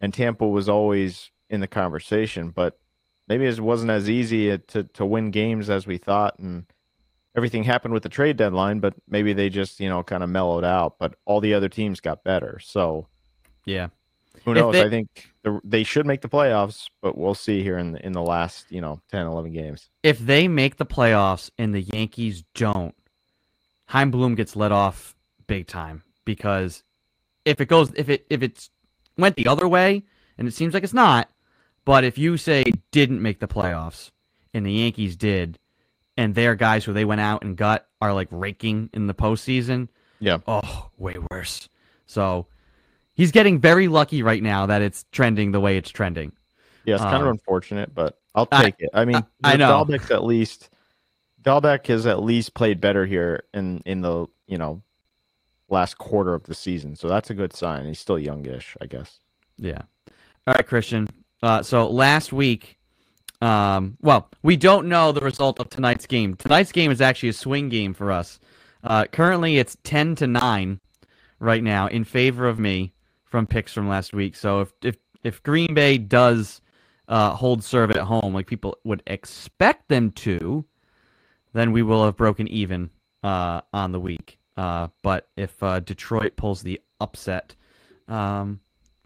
[0.00, 2.80] and Tampa was always in the conversation, but
[3.28, 6.66] maybe it wasn't as easy to to win games as we thought, and
[7.36, 8.80] everything happened with the trade deadline.
[8.80, 12.00] But maybe they just you know kind of mellowed out, but all the other teams
[12.00, 12.58] got better.
[12.62, 13.06] So,
[13.64, 13.88] yeah,
[14.44, 14.72] who knows?
[14.72, 15.28] They, I think
[15.64, 18.80] they should make the playoffs, but we'll see here in the, in the last, you
[18.80, 19.90] know, 10, 11 games.
[20.02, 22.94] If they make the playoffs and the Yankees don't,
[23.86, 25.14] Chaim Bloom gets let off
[25.46, 26.82] big time because
[27.44, 28.70] if it goes if it if it's
[29.18, 30.02] went the other way
[30.38, 31.28] and it seems like it's not,
[31.84, 34.10] but if you say didn't make the playoffs
[34.54, 35.58] and the Yankees did,
[36.16, 39.88] and their guys who they went out and got are like raking in the postseason,
[40.20, 41.68] yeah, oh, way worse.
[42.06, 42.46] So
[43.14, 46.32] he's getting very lucky right now that it's trending the way it's trending.
[46.84, 48.90] Yeah, it's kind um, of unfortunate, but I'll take I, it.
[48.92, 50.70] I mean, I, I know Dalbec's at least
[51.42, 54.82] Dalbec has at least played better here in in the you know
[55.68, 57.86] last quarter of the season, so that's a good sign.
[57.86, 59.18] He's still youngish, I guess.
[59.56, 59.82] Yeah.
[60.46, 61.08] All right, Christian.
[61.42, 62.78] Uh, so last week,
[63.42, 66.36] um, well, we don't know the result of tonight's game.
[66.36, 68.38] Tonight's game is actually a swing game for us.
[68.84, 70.78] Uh, currently, it's ten to nine
[71.40, 74.36] right now in favor of me from picks from last week.
[74.36, 76.60] So if if if Green Bay does
[77.08, 80.64] uh, hold serve at home like people would expect them to,
[81.52, 82.90] then we will have broken even
[83.24, 84.38] uh, on the week.
[84.56, 87.56] Uh, but if uh, Detroit pulls the upset,
[88.06, 88.60] um,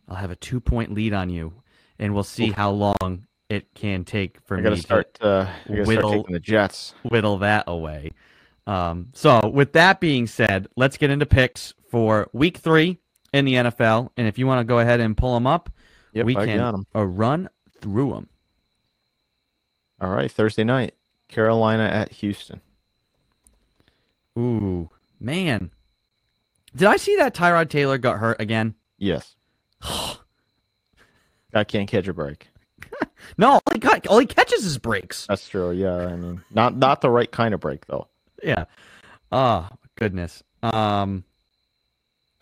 [0.08, 1.54] I'll have a two point lead on you,
[1.98, 6.10] and we'll see how long it can take for I me start, to uh, whittle
[6.10, 8.10] start the Jets, whittle that away.
[8.66, 12.98] Um, so with that being said, let's get into picks for Week Three
[13.32, 14.10] in the NFL.
[14.16, 15.70] And if you want to go ahead and pull them up,
[16.12, 17.48] yep, we I can uh, run
[17.80, 18.28] through them.
[20.00, 20.94] All right, Thursday night,
[21.28, 22.60] Carolina at Houston.
[24.38, 25.70] Ooh, man.
[26.74, 28.74] Did I see that Tyrod Taylor got hurt again?
[28.98, 29.34] Yes.
[29.82, 32.48] I can't catch a break.
[33.38, 35.26] no, all he, got, all he catches is breaks.
[35.26, 35.70] That's true.
[35.70, 38.08] Yeah, I mean, not not the right kind of break though.
[38.42, 38.64] Yeah.
[39.32, 40.42] Oh goodness.
[40.62, 41.24] Um,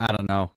[0.00, 0.50] I don't know.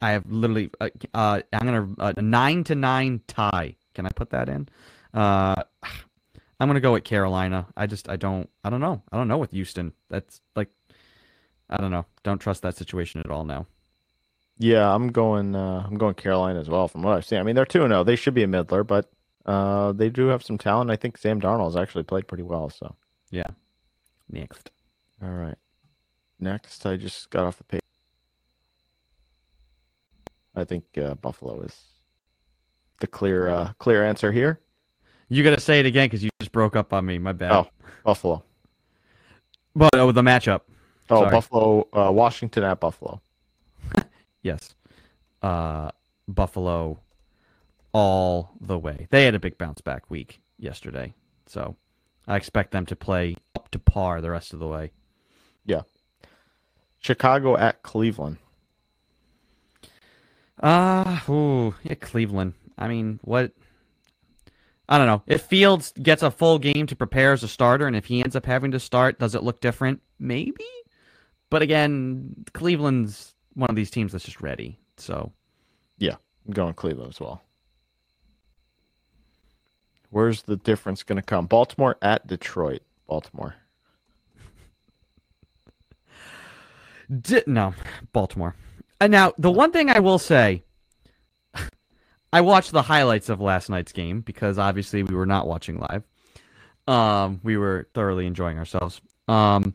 [0.00, 3.76] I have literally, uh, uh, I'm gonna uh, a nine to nine tie.
[3.94, 4.68] Can I put that in?
[5.12, 5.62] Uh,
[6.60, 7.66] I'm gonna go with Carolina.
[7.76, 9.02] I just, I don't, I don't know.
[9.10, 9.92] I don't know with Houston.
[10.08, 10.68] That's like,
[11.68, 12.06] I don't know.
[12.22, 13.66] Don't trust that situation at all now.
[14.58, 15.56] Yeah, I'm going.
[15.56, 16.86] Uh, I'm going Carolina as well.
[16.86, 18.00] From what I've seen, I mean they're two and zero.
[18.00, 18.04] Oh.
[18.04, 19.10] They should be a middler, but
[19.46, 20.90] uh, they do have some talent.
[20.90, 22.70] I think Sam Darnold has actually played pretty well.
[22.70, 22.94] So
[23.30, 23.48] yeah.
[24.30, 24.70] Next.
[25.22, 25.56] All right.
[26.40, 27.80] Next, I just got off the page.
[30.56, 31.76] I think uh, Buffalo is
[33.00, 34.60] the clear uh, clear answer here.
[35.28, 37.18] You got to say it again because you just broke up on me.
[37.18, 37.52] My bad.
[37.52, 37.68] Oh,
[38.04, 38.44] Buffalo.
[39.74, 40.60] But oh, the matchup.
[41.10, 41.30] Oh, Sorry.
[41.30, 43.20] Buffalo, uh, Washington at Buffalo.
[44.42, 44.74] yes,
[45.42, 45.90] uh,
[46.28, 47.00] Buffalo,
[47.94, 49.06] all the way.
[49.10, 51.14] They had a big bounce back week yesterday,
[51.46, 51.76] so
[52.26, 54.90] I expect them to play up to par the rest of the way.
[55.64, 55.82] Yeah.
[56.98, 58.38] Chicago at Cleveland.
[60.62, 62.54] Uh, ooh, yeah, Cleveland.
[62.76, 63.52] I mean, what?
[64.88, 65.22] I don't know.
[65.26, 68.36] If Fields gets a full game to prepare as a starter, and if he ends
[68.36, 70.00] up having to start, does it look different?
[70.18, 70.66] Maybe.
[71.50, 74.78] But again, Cleveland's one of these teams that's just ready.
[74.96, 75.32] So,
[75.98, 77.42] yeah, I'm going Cleveland as well.
[80.14, 81.46] Where's the difference going to come?
[81.46, 82.82] Baltimore at Detroit.
[83.08, 83.56] Baltimore.
[87.20, 87.74] D- no,
[88.12, 88.54] Baltimore.
[89.00, 90.62] And now, the one thing I will say,
[92.32, 96.04] I watched the highlights of last night's game because obviously we were not watching live.
[96.86, 99.00] Um, we were thoroughly enjoying ourselves.
[99.26, 99.74] Um,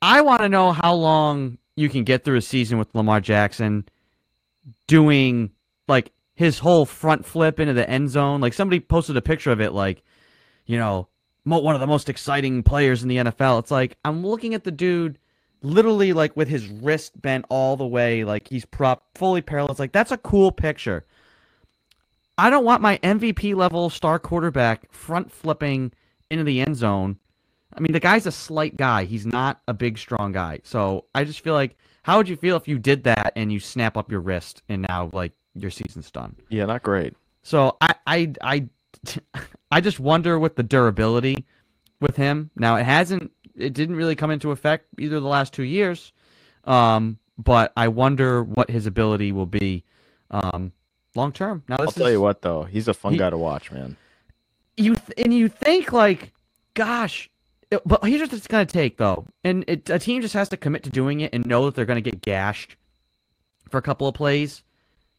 [0.00, 3.88] I want to know how long you can get through a season with Lamar Jackson
[4.86, 5.50] doing
[5.88, 8.40] like his whole front flip into the end zone.
[8.40, 10.02] Like somebody posted a picture of it, like,
[10.64, 11.06] you know,
[11.44, 13.58] one of the most exciting players in the NFL.
[13.58, 15.18] It's like I'm looking at the dude
[15.60, 19.72] literally like with his wrist bent all the way, like he's prop fully parallel.
[19.72, 21.04] It's Like that's a cool picture.
[22.38, 25.92] I don't want my MVP level star quarterback front flipping
[26.30, 27.18] into the end zone.
[27.76, 29.04] I mean, the guy's a slight guy.
[29.04, 30.60] He's not a big, strong guy.
[30.62, 33.60] So I just feel like, how would you feel if you did that and you
[33.60, 36.36] snap up your wrist and now like your season's done?
[36.48, 37.14] Yeah, not great.
[37.42, 38.68] So I, I, I,
[39.70, 41.44] I just wonder with the durability
[42.00, 42.50] with him.
[42.56, 46.12] Now it hasn't, it didn't really come into effect either the last two years.
[46.64, 49.84] Um, but I wonder what his ability will be,
[50.30, 50.72] um,
[51.14, 51.62] long term.
[51.68, 53.72] Now this I'll tell is, you what though, he's a fun He- guy to watch,
[53.72, 53.96] man.
[54.76, 56.32] you th- and you think like,
[56.74, 57.30] gosh,
[57.70, 60.56] it- but here's what it's gonna take though, and it, a team just has to
[60.58, 62.76] commit to doing it and know that they're gonna get gashed
[63.70, 64.62] for a couple of plays.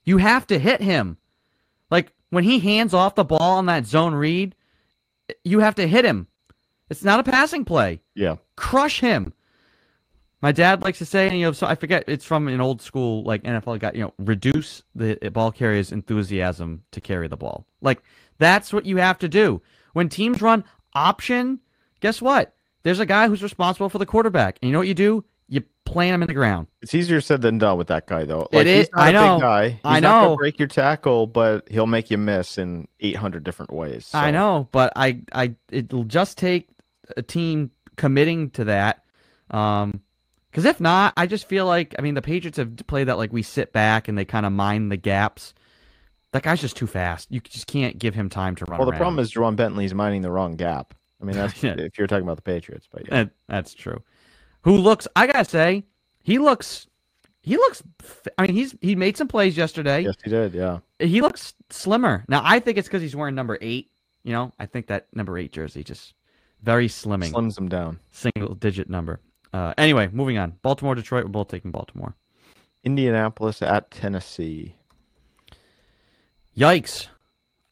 [0.03, 1.17] You have to hit him,
[1.89, 4.55] like when he hands off the ball on that zone read,
[5.43, 6.27] you have to hit him.
[6.89, 8.01] It's not a passing play.
[8.15, 8.37] Yeah.
[8.55, 9.33] Crush him.
[10.41, 13.23] My dad likes to say, you know, so I forget it's from an old school
[13.23, 17.67] like NFL guy, you know, reduce the ball carrier's enthusiasm to carry the ball.
[17.81, 18.01] Like
[18.39, 19.61] that's what you have to do.
[19.93, 20.63] When teams run
[20.95, 21.59] option,
[21.99, 22.55] guess what?
[22.83, 24.57] There's a guy who's responsible for the quarterback.
[24.61, 25.23] And you know what you do?
[25.51, 26.67] You plant him in the ground.
[26.81, 28.47] It's easier said than done with that guy though.
[28.53, 29.35] It Like, is- He's not I a know.
[29.35, 29.69] big guy.
[29.69, 30.35] He's I not gonna know.
[30.37, 34.09] break your tackle, but he'll make you miss in 800 different ways.
[34.13, 36.69] I know, but I, I, it'll just take
[37.17, 39.03] a team committing to that.
[39.49, 40.01] Um,
[40.49, 43.33] because if not, I just feel like I mean the Patriots have played that like
[43.33, 45.53] we sit back and they kind of mine the gaps.
[46.31, 47.27] That guy's just too fast.
[47.29, 48.77] You just can't give him time to run.
[48.79, 48.99] Well, the around.
[48.99, 50.93] problem is Ja'Whaun Bentley's mining the wrong gap.
[51.21, 51.75] I mean, that's Yeah.
[51.77, 53.23] if you're talking about the Patriots, but yeah.
[53.23, 54.01] That, that's true.
[54.63, 55.07] Who looks?
[55.15, 55.83] I gotta say,
[56.23, 56.87] he looks.
[57.41, 57.81] He looks.
[58.37, 60.01] I mean, he's he made some plays yesterday.
[60.01, 60.53] yes, he did.
[60.53, 60.79] Yeah.
[60.99, 62.41] He looks slimmer now.
[62.43, 63.89] I think it's because he's wearing number eight.
[64.23, 66.13] You know, I think that number eight jersey just
[66.61, 67.31] very slimming.
[67.31, 67.99] Slims him down.
[68.11, 69.19] single digit number.
[69.53, 70.53] Uh, anyway, moving on.
[70.61, 71.25] Baltimore, Detroit.
[71.25, 72.15] We're both taking Baltimore.
[72.83, 74.75] Indianapolis at Tennessee.
[76.57, 77.07] Yikes.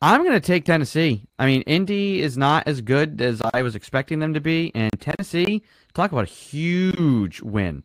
[0.02, 1.28] I'm going to take Tennessee.
[1.38, 4.72] I mean, Indy is not as good as I was expecting them to be.
[4.74, 5.62] And Tennessee,
[6.00, 7.84] talk about a huge win.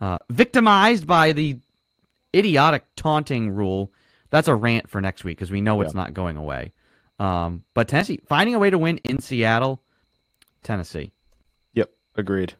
[0.00, 1.58] Uh, victimized by the
[2.34, 3.92] idiotic taunting rule.
[4.30, 6.72] That's a rant for next week because we know it's not going away.
[7.18, 9.80] Um, but Tennessee, finding a way to win in Seattle,
[10.62, 11.12] Tennessee.
[11.74, 12.54] Yep, agreed.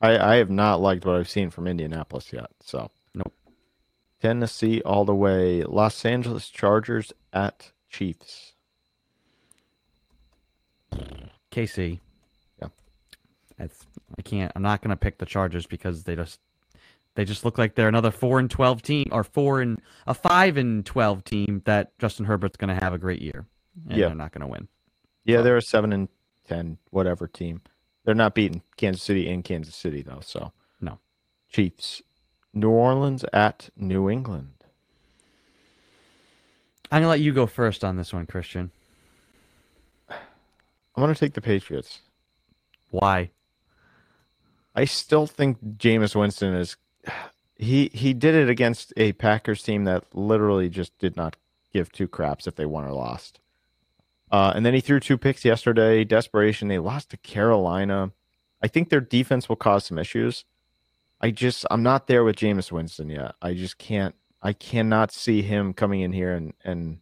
[0.00, 2.50] I, I have not liked what I've seen from Indianapolis yet.
[2.60, 3.32] So Nope.
[4.20, 5.64] Tennessee all the way.
[5.64, 8.52] Los Angeles Chargers at Chiefs.
[11.50, 12.00] KC.
[13.58, 13.86] That's
[14.18, 14.52] I can't.
[14.54, 16.40] I'm not gonna pick the Chargers because they just
[17.14, 20.56] they just look like they're another four and twelve team or four and a five
[20.56, 23.46] and twelve team that Justin Herbert's gonna have a great year.
[23.88, 24.06] And Yeah.
[24.08, 24.68] they're not gonna win.
[25.24, 26.08] Yeah, So- they're a seven and
[26.46, 27.62] ten, whatever team.
[28.04, 30.20] They're not beating Kansas City in Kansas City though.
[30.20, 30.98] So No.
[31.48, 32.02] Chiefs.
[32.52, 34.52] New Orleans at New England.
[36.92, 38.70] I'm gonna let you go first on this one, Christian.
[40.10, 40.16] I'm
[40.96, 42.00] gonna take the Patriots.
[42.90, 43.30] Why?
[44.76, 46.76] I still think Jameis Winston is
[47.56, 51.36] he he did it against a Packers team that literally just did not
[51.72, 53.40] give two craps if they won or lost.
[54.30, 56.04] Uh, and then he threw two picks yesterday.
[56.04, 56.68] Desperation.
[56.68, 58.12] They lost to Carolina.
[58.62, 60.44] I think their defense will cause some issues.
[61.20, 63.34] I just I'm not there with Jameis Winston yet.
[63.40, 64.14] I just can't.
[64.42, 66.98] I cannot see him coming in here and and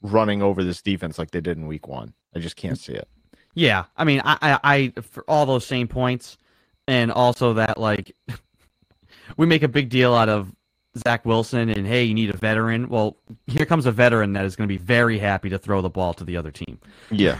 [0.00, 2.14] running over this defense like they did in Week One.
[2.34, 3.08] I just can't see it.
[3.54, 6.38] Yeah, I mean, I, I, I for all those same points,
[6.88, 8.16] and also that like
[9.36, 10.52] we make a big deal out of
[10.96, 12.88] Zach Wilson and hey, you need a veteran.
[12.88, 15.90] Well, here comes a veteran that is going to be very happy to throw the
[15.90, 16.80] ball to the other team.
[17.10, 17.38] Yeah.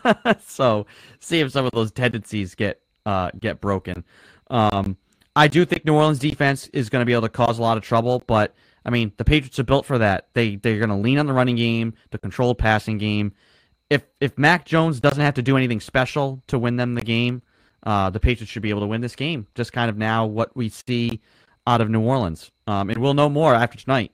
[0.46, 0.86] so
[1.20, 4.04] see if some of those tendencies get uh, get broken.
[4.48, 4.96] Um,
[5.36, 7.76] I do think New Orleans defense is going to be able to cause a lot
[7.76, 8.54] of trouble, but
[8.86, 10.28] I mean the Patriots are built for that.
[10.32, 13.32] They they're going to lean on the running game, the controlled passing game.
[13.90, 17.42] If if Mac Jones doesn't have to do anything special to win them the game,
[17.84, 19.46] uh, the Patriots should be able to win this game.
[19.54, 21.20] Just kind of now what we see
[21.66, 24.12] out of New Orleans, um, and we'll know more after tonight.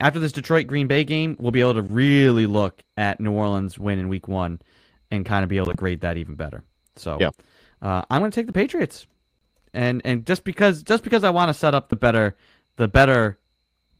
[0.00, 3.78] After this Detroit Green Bay game, we'll be able to really look at New Orleans
[3.78, 4.60] win in Week One,
[5.10, 6.62] and kind of be able to grade that even better.
[6.96, 7.30] So, Yeah.
[7.82, 9.06] uh, I'm going to take the Patriots,
[9.74, 12.36] and and just because just because I want to set up the better
[12.76, 13.38] the better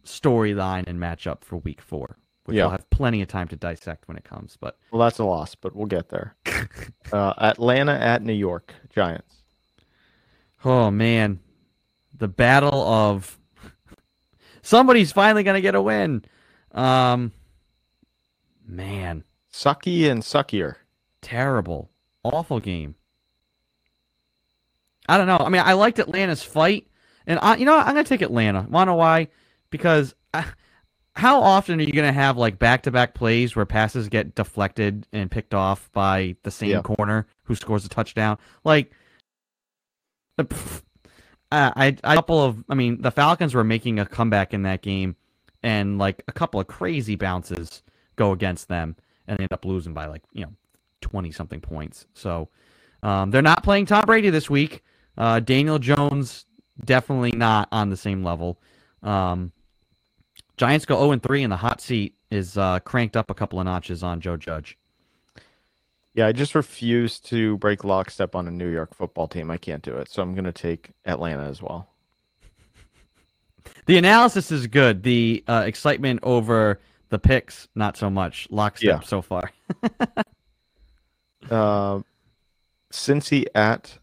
[0.05, 2.65] storyline and matchup for Week Four, which Yeah.
[2.65, 4.57] we'll have plenty of time to dissect when it comes.
[4.61, 6.35] But Well, that's a loss, but we'll get there.
[7.13, 9.37] uh, Atlanta at New York Giants.
[10.65, 11.41] oh man,
[12.17, 13.39] the battle of
[14.63, 16.25] somebody's finally going to get a win.
[16.73, 17.33] Um,
[18.67, 20.77] man, Sucky and suckier.
[21.21, 21.91] terrible,
[22.23, 22.95] awful game.
[25.09, 25.39] I don't know.
[25.39, 26.87] I mean, I liked Atlanta's fight,
[27.27, 27.77] and I, you know.
[27.77, 28.67] I'm gonna take Atlanta.
[28.71, 29.29] Wanna why?
[29.71, 30.45] Because I,
[31.15, 35.55] how often are you gonna have like back-to-back plays where passes get deflected and picked
[35.55, 36.83] off by the same Yeah.
[36.83, 38.39] corner who scores a touchdown?
[38.65, 38.93] Like,
[40.39, 40.83] uh, pff,
[41.51, 44.81] I, I, a couple of, I mean, the Falcons were making a comeback in that
[44.81, 45.17] game,
[45.63, 47.83] and like a couple of crazy bounces
[48.17, 48.97] go against them,
[49.27, 50.53] and they end up losing by like you know
[51.03, 52.07] twenty something points.
[52.15, 52.49] So
[53.03, 54.83] um, they're not playing Tom Brady this week.
[55.19, 56.47] Uh, Daniel Jones
[56.87, 58.59] definitely not on the same level.
[59.03, 59.53] Um,
[60.63, 63.59] Giants go 0 and 3, and the hot seat is uh, cranked up a couple
[63.59, 64.79] of notches on Joe Judge.
[66.15, 69.51] Yeah, I just refuse to break lockstep on a New York football team.
[69.51, 70.09] I can't do it.
[70.09, 71.89] So I'm going to take Atlanta as well.
[73.87, 75.03] The analysis is good.
[75.03, 78.47] The uh, excitement over the picks, not so much.
[78.49, 79.01] Lockstep Yeah.
[79.01, 79.51] so far.
[81.51, 82.03] Uh,
[82.93, 83.99] Cincy at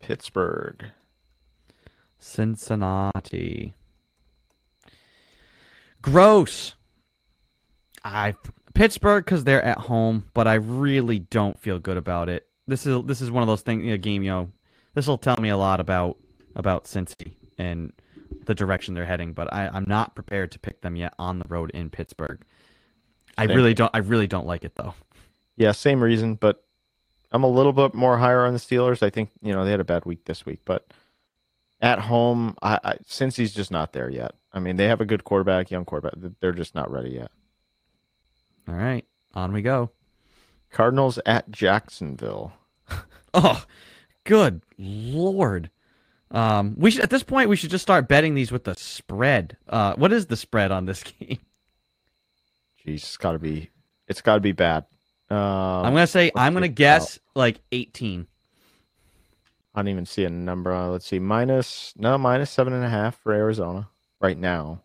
[0.00, 0.86] Pittsburgh.
[2.18, 3.74] Cincinnati.
[6.04, 6.74] Gross.
[8.04, 8.34] I
[8.74, 12.46] Pittsburgh because they're at home, but I really don't feel good about it.
[12.66, 13.90] This is this is one of those things.
[13.90, 14.52] A game, you know,
[14.92, 16.18] this will tell me a lot about
[16.56, 17.90] about Cincy and
[18.44, 19.32] the direction they're heading.
[19.32, 22.44] But I, I'm not prepared to pick them yet on the road in Pittsburgh.
[23.38, 23.56] I Same.
[23.56, 23.90] really don't.
[23.94, 24.92] I really don't like it though.
[25.56, 26.64] Yeah, same reason, but
[27.32, 29.02] I'm a little bit more higher on the Steelers.
[29.02, 30.86] I think you know they had a bad week this week, but
[31.80, 34.34] at home, I, I Cincy's just not there yet.
[34.54, 36.14] I mean, they have a good quarterback, young quarterback.
[36.40, 37.32] They're just not ready yet.
[38.68, 39.90] All right, on we go.
[40.70, 42.52] Cardinals at Jacksonville.
[43.36, 43.64] Oh,
[44.22, 45.68] good lord.
[46.30, 49.56] Um, we should at this point we should just start betting these with the spread.
[49.68, 51.40] Uh, what is the spread on this game?
[52.86, 53.70] Jeez, it's got to be.
[54.06, 54.84] It's got to be bad.
[55.30, 58.28] Um, I'm gonna say I'm gonna guess like 18.
[59.74, 60.72] I don't even see a number.
[60.72, 63.88] Uh, let's see, minus no minus seven and a half for Arizona
[64.24, 64.80] right now.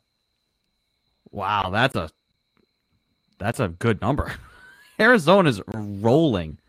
[1.31, 2.09] Wow, that's a
[3.37, 4.33] that's a good number.
[4.99, 6.59] Arizona's rolling.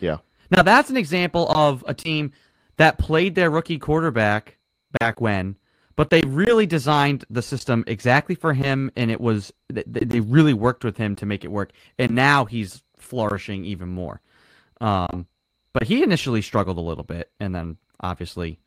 [0.00, 0.18] Yeah.
[0.50, 2.32] Now that's an example of a team
[2.78, 4.58] that played their rookie quarterback
[4.98, 5.56] back when,
[5.94, 10.54] but they really designed the system exactly for him, and it was they, they really
[10.54, 11.70] worked with him to make it work.
[11.98, 14.20] And now he's flourishing even more.
[14.80, 15.26] Um,
[15.72, 18.58] but he initially struggled a little bit, and then obviously,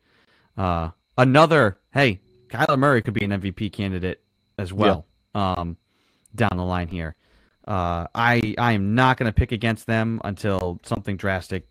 [0.56, 2.20] uh, another hey,
[2.50, 4.20] Kyler Murray could be an MVP candidate
[4.58, 5.06] as well.
[5.34, 5.76] Um,
[6.34, 7.14] down the line here.
[7.66, 11.68] Uh, I I am not going to pick against them until something drastic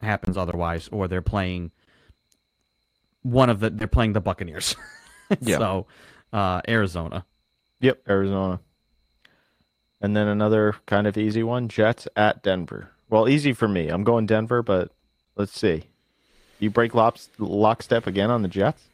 [0.00, 1.70] happens otherwise, or they're playing
[3.22, 4.76] one of the they're playing the Buccaneers.
[5.42, 5.58] Yeah.
[5.58, 5.86] So
[6.32, 7.26] uh, Arizona.
[7.80, 8.60] Yep, Arizona.
[10.00, 12.92] And then another kind of easy one: Jets at Denver.
[13.10, 13.88] Well, easy for me.
[13.88, 14.90] I'm going Denver, but
[15.36, 15.84] let's see.
[16.60, 18.87] You break lops, lockstep again on the Jets?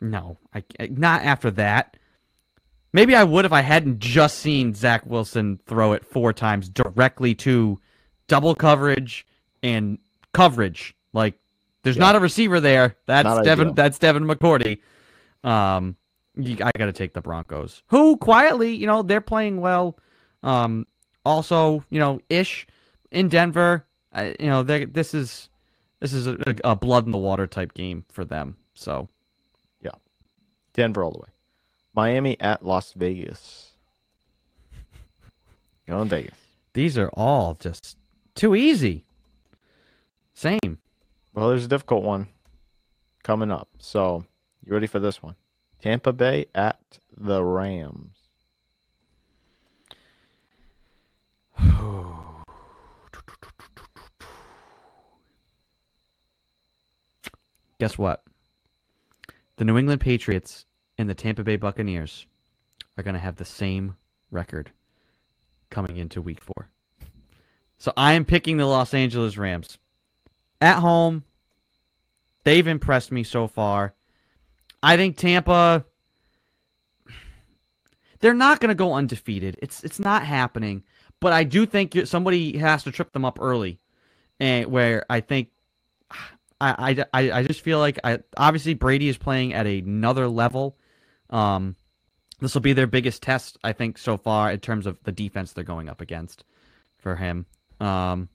[0.00, 1.96] No, I I- not after that.
[2.92, 7.34] Maybe I would if I hadn't just seen Zach Wilson throw it four times directly
[7.36, 7.78] to
[8.28, 9.26] double coverage
[9.62, 9.98] and
[10.32, 10.94] coverage.
[11.12, 11.34] Like
[11.82, 12.04] there's Yeah.
[12.04, 12.96] not a receiver there.
[13.06, 13.66] That's Not Devin.
[13.68, 13.74] ideal.
[13.74, 14.80] That's Devin McCourty.
[15.44, 15.96] Um,
[16.38, 19.98] I got to take the Broncos, who quietly, you know, they're playing well.
[20.42, 20.86] Um,
[21.24, 22.66] also, you know, ish
[23.10, 23.84] in Denver.
[24.12, 25.48] I, you know, this is
[26.00, 28.56] this is a, a blood in the water type game for them.
[28.74, 29.08] So
[30.72, 31.28] Denver all the way.
[31.94, 33.72] Miami at Las Vegas.
[35.86, 36.34] Going Vegas.
[36.74, 37.96] these are all just
[38.34, 39.04] too easy.
[40.34, 40.78] Same.
[41.34, 42.28] Well, there's a difficult one
[43.24, 43.68] coming up.
[43.78, 44.24] So,
[44.64, 45.34] you ready for this one?
[45.80, 46.78] Tampa Bay at
[47.16, 48.16] the Rams.
[57.80, 58.22] Guess what?
[59.58, 60.66] The New England Patriots
[60.98, 62.26] and the Tampa Bay Buccaneers
[62.96, 63.96] are going to have the same
[64.30, 64.70] record
[65.68, 66.68] coming into week four.
[67.76, 69.76] So I am picking the Los Angeles Rams.
[70.60, 71.24] At home,
[72.44, 73.94] they've impressed me so far.
[74.80, 75.84] I think Tampa
[78.20, 79.58] they're not going to go undefeated.
[79.60, 80.84] It's it's not happening,
[81.18, 83.80] but I do think somebody has to trip them up early.
[84.38, 85.48] And where I think
[86.60, 90.76] I, I, I just feel like I obviously Brady is playing at another level.
[91.30, 91.76] Um,
[92.40, 95.52] this will be their biggest test, I think, so far in terms of the defense
[95.52, 96.44] they're going up against
[96.98, 97.46] for him.
[97.80, 98.28] Um,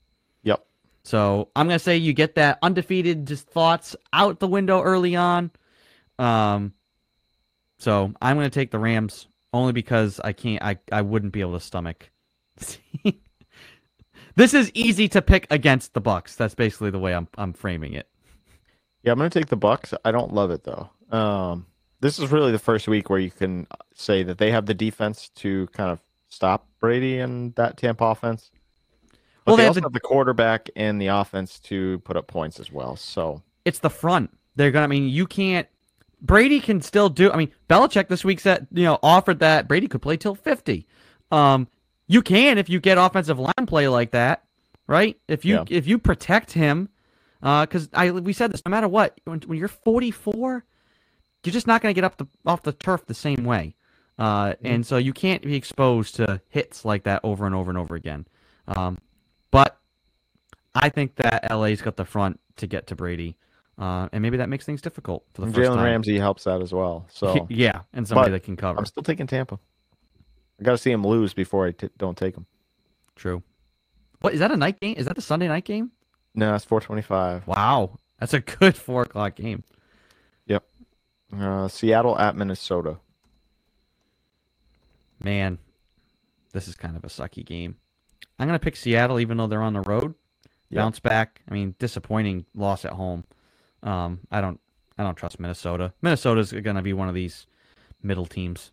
[0.44, 0.66] Yep.
[1.04, 5.52] so I'm gonna say you get that undefeated just thoughts out the window early on.
[6.20, 6.74] Um,
[7.78, 10.64] so I'm gonna take the Rams only because I can't.
[10.64, 12.10] I I wouldn't be able to stomach.
[14.36, 16.36] this is easy to pick against the Bucks.
[16.36, 18.08] That's basically the way I'm I'm framing it.
[19.04, 19.94] Yeah, I'm gonna take the Bucks.
[20.06, 20.90] I don't love it though.
[21.16, 21.66] Um,
[22.00, 25.30] this is really the first week where you can say that they have the defense
[25.36, 26.00] to kind of
[26.30, 28.50] stop Brady and that Tampa offense.
[29.46, 32.16] But Well, they, they have also the- have the quarterback and the offense to put
[32.18, 32.96] up points as well.
[32.96, 34.36] So It's the front.
[34.56, 34.86] They're gonna.
[34.86, 35.68] I mean, you can't.
[36.22, 37.30] Brady can still do.
[37.32, 40.88] I mean, Belichick this week said you know offered that Brady could play till fifty.
[41.32, 41.68] Um,
[42.08, 44.44] you can if you get offensive line play like that,
[44.88, 45.18] right?
[45.28, 45.64] If you Yeah.
[45.70, 46.88] if you protect him,
[47.44, 48.62] because I we said this.
[48.66, 50.64] No matter what, when, when you're 44,
[51.44, 53.76] you're just not gonna get up the off the turf the same way.
[54.18, 57.78] Uh, and so you can't be exposed to hits like that over and over and
[57.78, 58.26] over again.
[58.68, 59.00] Um,
[59.52, 59.78] but
[60.76, 63.36] I think that LA's got the front to get to Brady,
[63.78, 65.86] uh, and maybe that makes things difficult for the and first Jalen time.
[65.86, 67.06] Ramsey helps out as well.
[67.12, 68.80] So yeah, and somebody But that can cover.
[68.80, 69.60] I'm still taking Tampa.
[70.60, 72.46] I got to see him lose before I t- don't take him.
[73.16, 73.44] True.
[74.22, 74.96] What is that a night game?
[74.98, 75.92] Is that the Sunday night game?
[76.36, 77.48] No, it's 425.
[77.48, 79.64] Wow, that's a good four o'clock game.
[81.40, 82.98] Uh, Seattle at Minnesota.
[85.24, 85.58] Man,
[86.52, 87.78] this is kind of a sucky game.
[88.38, 90.14] I'm gonna pick Seattle, even though they're on the road.
[90.70, 90.82] Yeah.
[90.82, 91.42] Bounce back.
[91.50, 93.24] I mean, disappointing loss at home.
[93.84, 94.60] Um, I don't,
[94.98, 95.94] I don't trust Minnesota.
[96.02, 97.48] Minnesota's gonna be one of these
[98.02, 98.72] middle teams.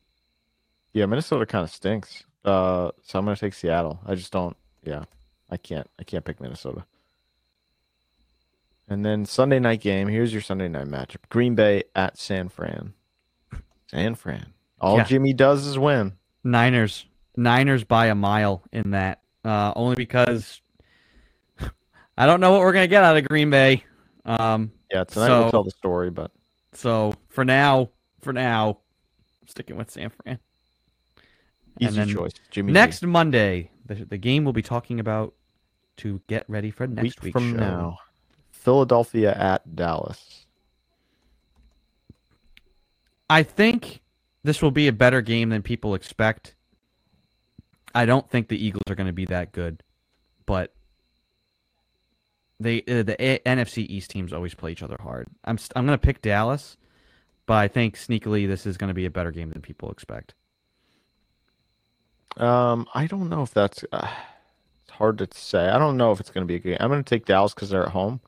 [0.93, 2.25] Yeah, Minnesota kind of stinks.
[2.45, 4.01] Uh, so I'm gonna take Seattle.
[4.07, 4.57] I just don't.
[4.83, 5.05] Yeah,
[5.51, 5.89] I can't.
[5.99, 6.85] I can't pick Minnesota.
[8.91, 10.09] And then Sunday night game.
[10.09, 12.93] Here's your Sunday night matchup: Green Bay at San Fran.
[13.87, 14.53] San Fran.
[14.81, 15.05] All Yeah.
[15.05, 16.15] Jimmy does is win.
[16.43, 19.21] Niners, Niners by a mile in that.
[19.45, 20.61] Uh, only because
[22.19, 23.85] I don't know what we're gonna get out of Green Bay.
[24.25, 26.33] Um, Yeah, tonight So- we'll tell the story, but
[26.73, 28.79] so for now, for now,
[29.41, 30.39] I'm sticking with San Fran.
[31.79, 32.33] Easy choice.
[32.51, 32.71] Jimmy.
[32.71, 32.75] G.
[32.75, 35.35] Next Monday, the, the game we'll be talking about
[35.99, 37.59] to get ready for next week week's from show.
[37.61, 37.99] now,
[38.61, 40.47] Philadelphia at Dallas.
[43.29, 44.01] I think
[44.43, 46.55] this will be a better game than people expect.
[47.95, 49.83] I don't think the Eagles are going to be that good,
[50.47, 50.73] but
[52.59, 55.29] they uh, the A- NFC East teams always play each other hard.
[55.45, 56.77] I'm st- I'm going to pick Dallas,
[57.47, 60.35] but I think sneakily this is going to be a better game than people expect.
[62.37, 63.85] Um, I don't know if that's.
[63.93, 64.09] Uh,
[64.85, 65.69] it's hard to say.
[65.69, 66.77] I don't know if it's going to be a good.
[66.81, 68.21] I'm going to take Dallas because they're at home,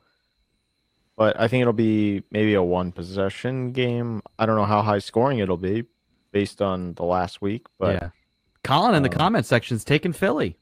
[1.22, 4.22] but I think it'll be maybe a one possession game.
[4.40, 5.84] I don't know how high scoring it'll be
[6.32, 8.08] based on the last week, but yeah,
[8.64, 10.58] Colin in the um, comment section's taking Philly,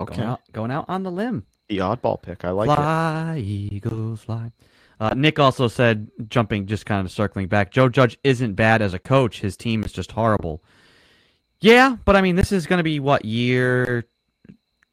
[0.00, 1.44] okay, going out, going out on the limb.
[1.68, 2.42] the oddball pick.
[2.42, 2.74] I like it.
[2.74, 4.50] fly, Eagles, fly.
[4.98, 8.94] Uh, Nick also said, jumping, just kind of circling back, Joe Judge isn't bad as
[8.94, 9.42] a coach.
[9.42, 10.64] His team is just horrible.
[11.60, 14.06] Yeah, but I mean, this is going to be what year?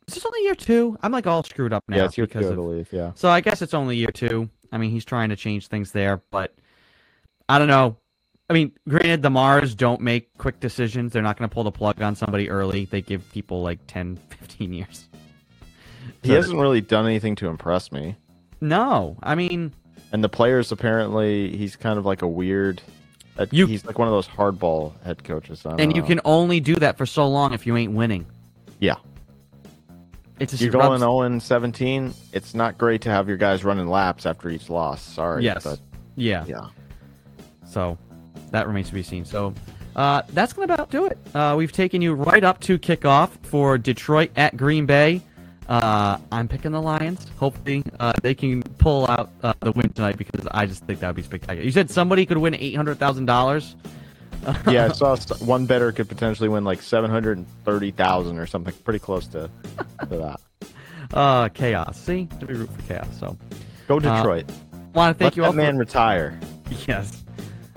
[0.09, 0.97] Is this only year two?
[1.01, 2.89] I'm like all screwed up now Yeah, it's because two, I believe.
[2.91, 4.49] Yeah, So I guess it's only year two.
[4.75, 6.53] I mean, he's trying to change things there, but
[7.47, 7.95] I don't know.
[8.49, 11.13] I mean, granted, the Maras don't make quick decisions.
[11.13, 12.83] They're not going to pull the plug on somebody early.
[12.83, 15.07] They give people like 10, 15 years.
[16.21, 18.17] he So- hasn't really done anything to impress me,
[18.59, 19.71] No, I mean,
[20.11, 22.81] and the players apparently he's kind of like a weird.
[23.51, 25.65] You- he's like one of those hardball head coaches.
[25.65, 28.25] And you can only do that for so long if you ain't winning.
[28.79, 28.95] Yeah.
[30.39, 32.13] It's just You're going 0 17.
[32.33, 35.01] It's not great to have your guys running laps after each loss.
[35.01, 35.43] Sorry.
[35.43, 35.63] Yes.
[35.63, 35.79] But
[36.15, 36.43] Yeah.
[36.47, 36.67] yeah.
[37.65, 37.97] So
[38.51, 39.25] that remains to be seen.
[39.25, 39.53] So
[39.95, 41.17] uh, that's going to about do it.
[41.33, 45.21] Uh, we've taken you right up to kickoff for Detroit at Green Bay.
[45.67, 47.25] Uh, I'm picking the Lions.
[47.39, 51.07] Hopefully, uh, they can pull out uh, the win tonight because I just think that
[51.07, 51.63] would be spectacular.
[51.63, 53.75] You said somebody could win eight hundred thousand dollars.
[54.69, 59.49] Yeah, I saw one better could potentially win like 730,000 or something pretty close to,
[60.01, 60.39] to that.
[61.13, 61.99] Uh, chaos.
[61.99, 63.07] See, to be root for chaos.
[63.19, 63.37] So,
[63.87, 64.45] Go Uh, Detroit.
[64.93, 65.51] want to thank Let you that all.
[65.53, 66.39] For- man retire.
[66.87, 67.23] Yes.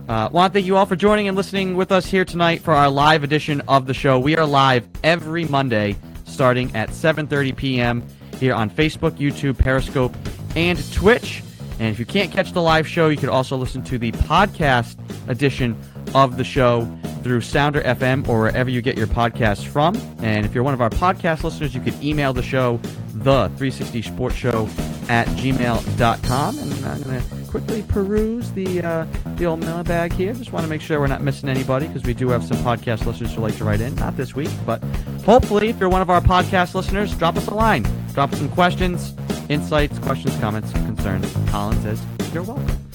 [0.08, 2.72] Uh, want to thank you all for joining and listening with us here tonight for
[2.72, 4.18] our live edition of the show.
[4.18, 8.02] We are live every Monday starting at 7:30 p.m.
[8.40, 10.14] here on Facebook, YouTube, Periscope,
[10.56, 11.42] and Twitch.
[11.78, 14.96] And if you can't catch the live show, you can also listen to the podcast
[15.28, 15.76] edition
[16.14, 16.86] of the show
[17.22, 19.96] through Sounder FM or wherever you get your podcasts from.
[20.20, 22.78] And if you're one of our podcast listeners, you can email the show,
[23.12, 24.68] the 360 Sports Show
[25.08, 26.58] at gmail.com.
[26.58, 29.06] And I'm going to quickly peruse the uh,
[29.36, 30.32] the old mailbag here.
[30.34, 33.06] Just want to make sure we're not missing anybody because we do have some podcast
[33.06, 33.94] listeners who like to write in.
[33.96, 34.82] Not this week, but
[35.24, 37.86] hopefully, if you're one of our podcast listeners, drop us a line.
[38.12, 39.14] Drop us some questions,
[39.48, 41.32] insights, questions, comments, concerns.
[41.50, 42.02] Colin says,
[42.32, 42.87] you're welcome.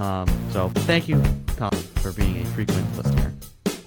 [0.00, 1.22] Um, so thank you,
[1.58, 3.32] Colin, for being a frequent listener.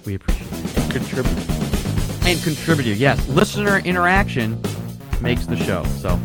[0.06, 0.90] We appreciate it.
[0.92, 1.50] Contribute.
[2.24, 3.26] And contributor, yes.
[3.28, 4.62] Listener interaction
[5.20, 5.82] makes the show.
[5.98, 6.20] So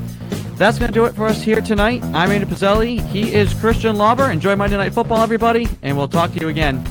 [0.58, 2.04] that's going to do it for us here tonight.
[2.04, 3.04] I'm Andy Pizzelli.
[3.08, 4.30] He is Christian Lauber.
[4.30, 6.84] Enjoy Monday Night Football, everybody, and we'll talk to you again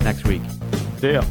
[0.00, 0.40] next week.
[0.98, 1.24] See ya.